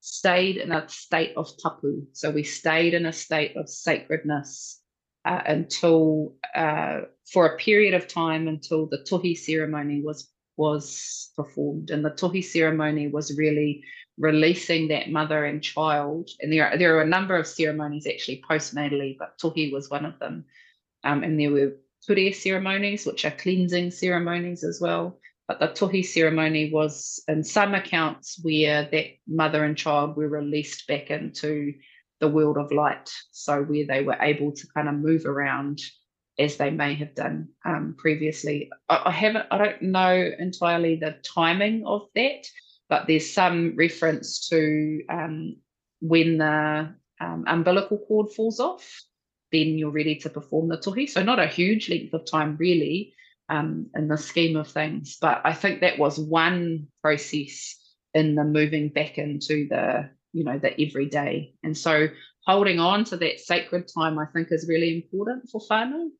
[0.00, 2.06] stayed in a state of tapu.
[2.12, 4.80] So we stayed in a state of sacredness
[5.24, 7.00] uh, until, uh,
[7.30, 11.90] for a period of time until the tohi ceremony was was performed.
[11.90, 13.84] And the tohi ceremony was really
[14.18, 16.30] releasing that mother and child.
[16.40, 20.04] And there are, there are a number of ceremonies actually postnatally, but tohi was one
[20.04, 20.44] of them.
[21.04, 25.18] Um, and there were ture ceremonies, which are cleansing ceremonies as well.
[25.46, 30.86] But the tohi ceremony was, in some accounts, where that mother and child were released
[30.86, 31.74] back into
[32.20, 33.10] the world of light.
[33.30, 35.80] So where they were able to kind of move around
[36.38, 38.70] as they may have done um, previously.
[38.88, 42.46] I, I haven't, I don't know entirely the timing of that,
[42.88, 45.56] but there's some reference to um,
[46.00, 49.02] when the um, umbilical cord falls off,
[49.52, 51.08] then you're ready to perform the tohi.
[51.08, 53.14] So not a huge length of time really
[53.48, 57.76] um, in the scheme of things, but I think that was one process
[58.14, 62.08] in the moving back into the you know the everyday, and so
[62.46, 66.10] holding on to that sacred time I think is really important for whānau.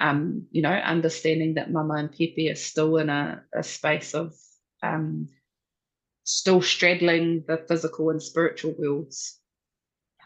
[0.00, 4.32] Um, you know, understanding that Mama and Pepe are still in a, a space of
[4.82, 5.28] um,
[6.28, 9.40] still straddling the physical and spiritual worlds.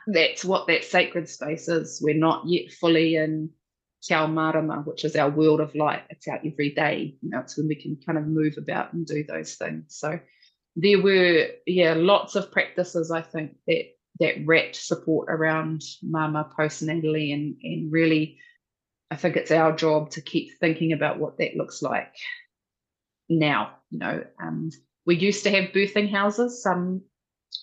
[0.09, 2.01] That's what that sacred space is.
[2.03, 3.51] We're not yet fully in
[4.03, 6.03] Te Marama, which is our world of light.
[6.11, 7.17] It's our everyday.
[7.21, 9.95] You know, it's when we can kind of move about and do those things.
[9.97, 10.19] So
[10.75, 13.85] there were, yeah, lots of practices, I think, that
[14.19, 18.39] that wrapped support around mama postnatally and and really
[19.11, 22.13] I think it's our job to keep thinking about what that looks like
[23.29, 24.71] now, you know, um,
[25.07, 26.63] we used to have birthing houses.
[26.63, 27.03] Some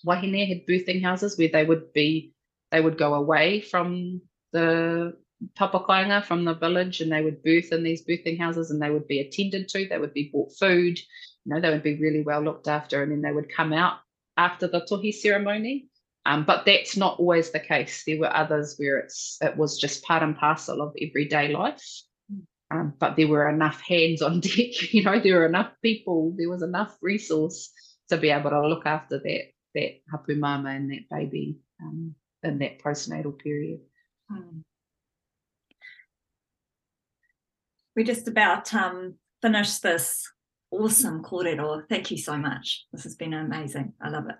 [0.04, 2.34] wahine had birthing houses where they would be,
[2.70, 4.20] they would go away from
[4.52, 5.16] the
[5.58, 9.08] papakainga, from the village, and they would birth in these birthing houses and they would
[9.08, 9.88] be attended to.
[9.88, 10.98] They would be bought food,
[11.44, 13.98] you know, they would be really well looked after, and then they would come out
[14.36, 15.88] after the tohi ceremony.
[16.26, 18.04] Um, but that's not always the case.
[18.04, 21.82] There were others where it's it was just part and parcel of everyday life.
[22.70, 26.48] Um, but there were enough hands on deck, you know, there were enough people, there
[26.48, 27.72] was enough resource
[28.08, 29.42] to be able to look after that
[29.74, 33.80] that hapu mama and that baby um, in that postnatal period.
[34.28, 34.60] Hmm.
[37.94, 40.28] We just about um, finished this
[40.70, 41.82] awesome kōrero.
[41.88, 42.86] Thank you so much.
[42.92, 43.92] This has been amazing.
[44.00, 44.36] I love it.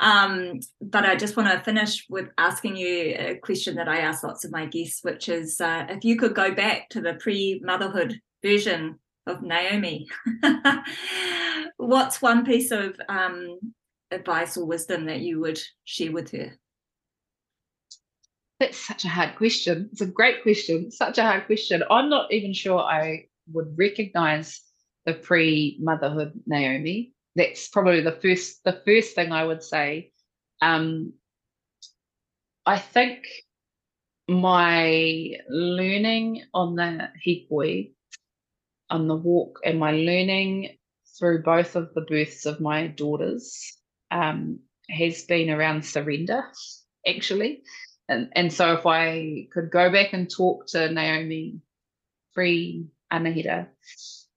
[0.00, 4.22] Um, but I just want to finish with asking you a question that I ask
[4.22, 8.18] lots of my guests, which is uh, if you could go back to the pre-motherhood
[8.42, 10.08] version of Naomi,
[11.76, 13.58] what's one piece of um,
[14.10, 16.58] advice or wisdom that you would share with her?
[18.60, 19.90] That's such a hard question.
[19.92, 20.90] It's a great question.
[20.90, 21.82] Such a hard question.
[21.90, 24.62] I'm not even sure I would recognize
[25.06, 27.12] the pre-motherhood Naomi.
[27.36, 30.12] That's probably the first the first thing I would say.
[30.62, 31.14] Um,
[32.64, 33.26] I think
[34.28, 37.92] my learning on the hikoi,
[38.88, 40.76] on the walk, and my learning
[41.18, 43.76] through both of the births of my daughters
[44.10, 46.44] um, has been around surrender,
[47.06, 47.62] actually.
[48.08, 51.60] And, and so if I could go back and talk to Naomi
[52.34, 53.68] pre Anahira,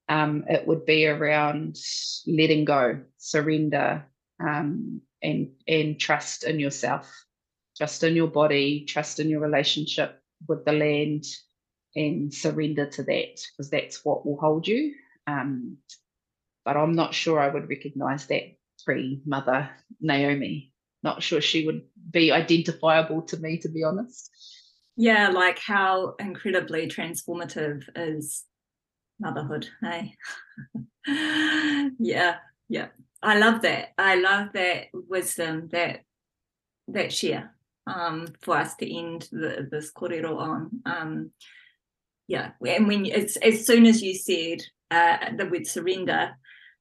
[0.09, 1.77] um, it would be around
[2.25, 4.05] letting go, surrender,
[4.39, 7.11] um, and and trust in yourself,
[7.75, 11.25] trust in your body, trust in your relationship with the land,
[11.95, 14.93] and surrender to that because that's what will hold you.
[15.25, 15.77] Um,
[16.63, 18.43] but I'm not sure I would recognize that
[18.85, 20.73] pre mother Naomi.
[21.03, 24.31] Not sure she would be identifiable to me, to be honest.
[24.95, 28.43] Yeah, like how incredibly transformative is
[29.19, 30.13] motherhood hey?
[31.99, 32.37] Yeah
[32.69, 32.87] yeah.
[33.21, 33.89] I love that.
[33.97, 36.01] I love that wisdom that
[36.89, 37.53] that share
[37.85, 40.69] um, for us to end the, this kōrero on.
[40.85, 41.31] Um,
[42.27, 44.61] yeah and when it's as soon as you said
[44.91, 46.31] uh, the word surrender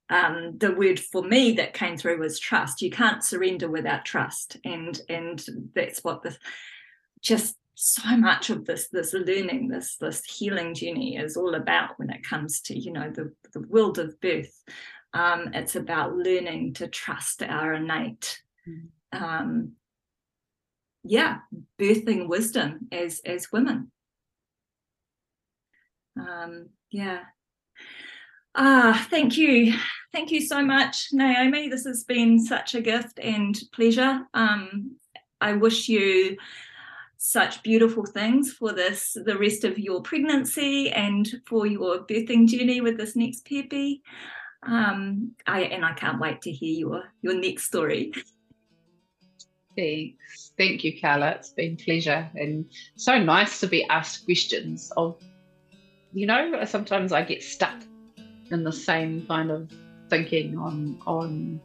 [0.08, 2.80] um, the word for me that came through was trust.
[2.80, 6.38] You can't surrender without trust and and that's what this
[7.20, 12.08] just so much of this this learning this this healing journey is all about when
[12.08, 14.62] it comes to you know the the world of birth.
[15.12, 18.88] Um, it's about learning to trust our innate mm.
[19.12, 19.72] um,
[21.04, 21.38] yeah
[21.78, 23.92] birthing wisdom as as women.
[26.18, 27.20] Um, yeah.
[28.54, 29.74] Ah thank you.
[30.14, 31.68] Thank you so much naomi.
[31.68, 34.22] This has been such a gift and pleasure.
[34.32, 34.96] Um,
[35.38, 36.34] i wish you
[37.18, 42.80] such beautiful things for this the rest of your pregnancy and for your birthing journey
[42.80, 44.00] with this next pēpi
[44.62, 48.12] um i and i can't wait to hear your your next story.
[49.76, 51.30] Thanks thank you carla.
[51.32, 52.64] It's been pleasure and
[52.96, 55.22] so nice to be asked questions of
[56.12, 57.74] you know sometimes i get stuck
[58.50, 59.70] in the same kind of
[60.08, 61.60] thinking on on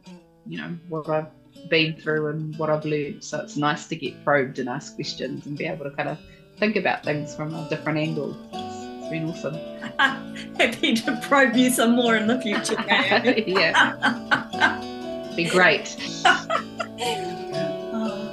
[0.46, 3.24] you know what i've been through and what I've learned.
[3.24, 6.18] So it's nice to get probed and ask questions and be able to kind of
[6.58, 8.36] think about things from a different angle.
[8.52, 9.54] it's been awesome.
[10.58, 12.76] Happy to probe you some more in the future.
[13.46, 13.96] yeah.
[15.36, 15.96] be great.
[17.94, 18.28] Oh.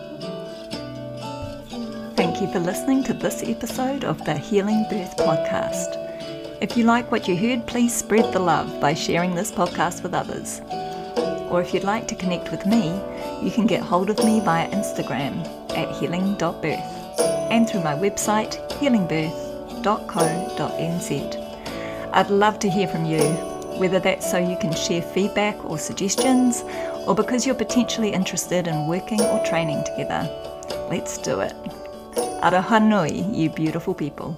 [2.15, 5.97] Thank you for listening to this episode of the Healing Birth Podcast.
[6.61, 10.13] If you like what you heard, please spread the love by sharing this podcast with
[10.13, 10.61] others
[11.49, 13.01] or if you'd like to connect with me,
[13.41, 15.45] you can get hold of me via Instagram
[15.75, 16.79] at healing.birth
[17.51, 21.45] and through my website healingbirth.co.nz.
[22.11, 23.21] I'd love to hear from you,
[23.77, 26.63] whether that's so you can share feedback or suggestions,
[27.07, 30.29] or because you're potentially interested in working or training together.
[30.89, 31.53] Let's do it.
[32.41, 34.37] Aroha nui, you beautiful people.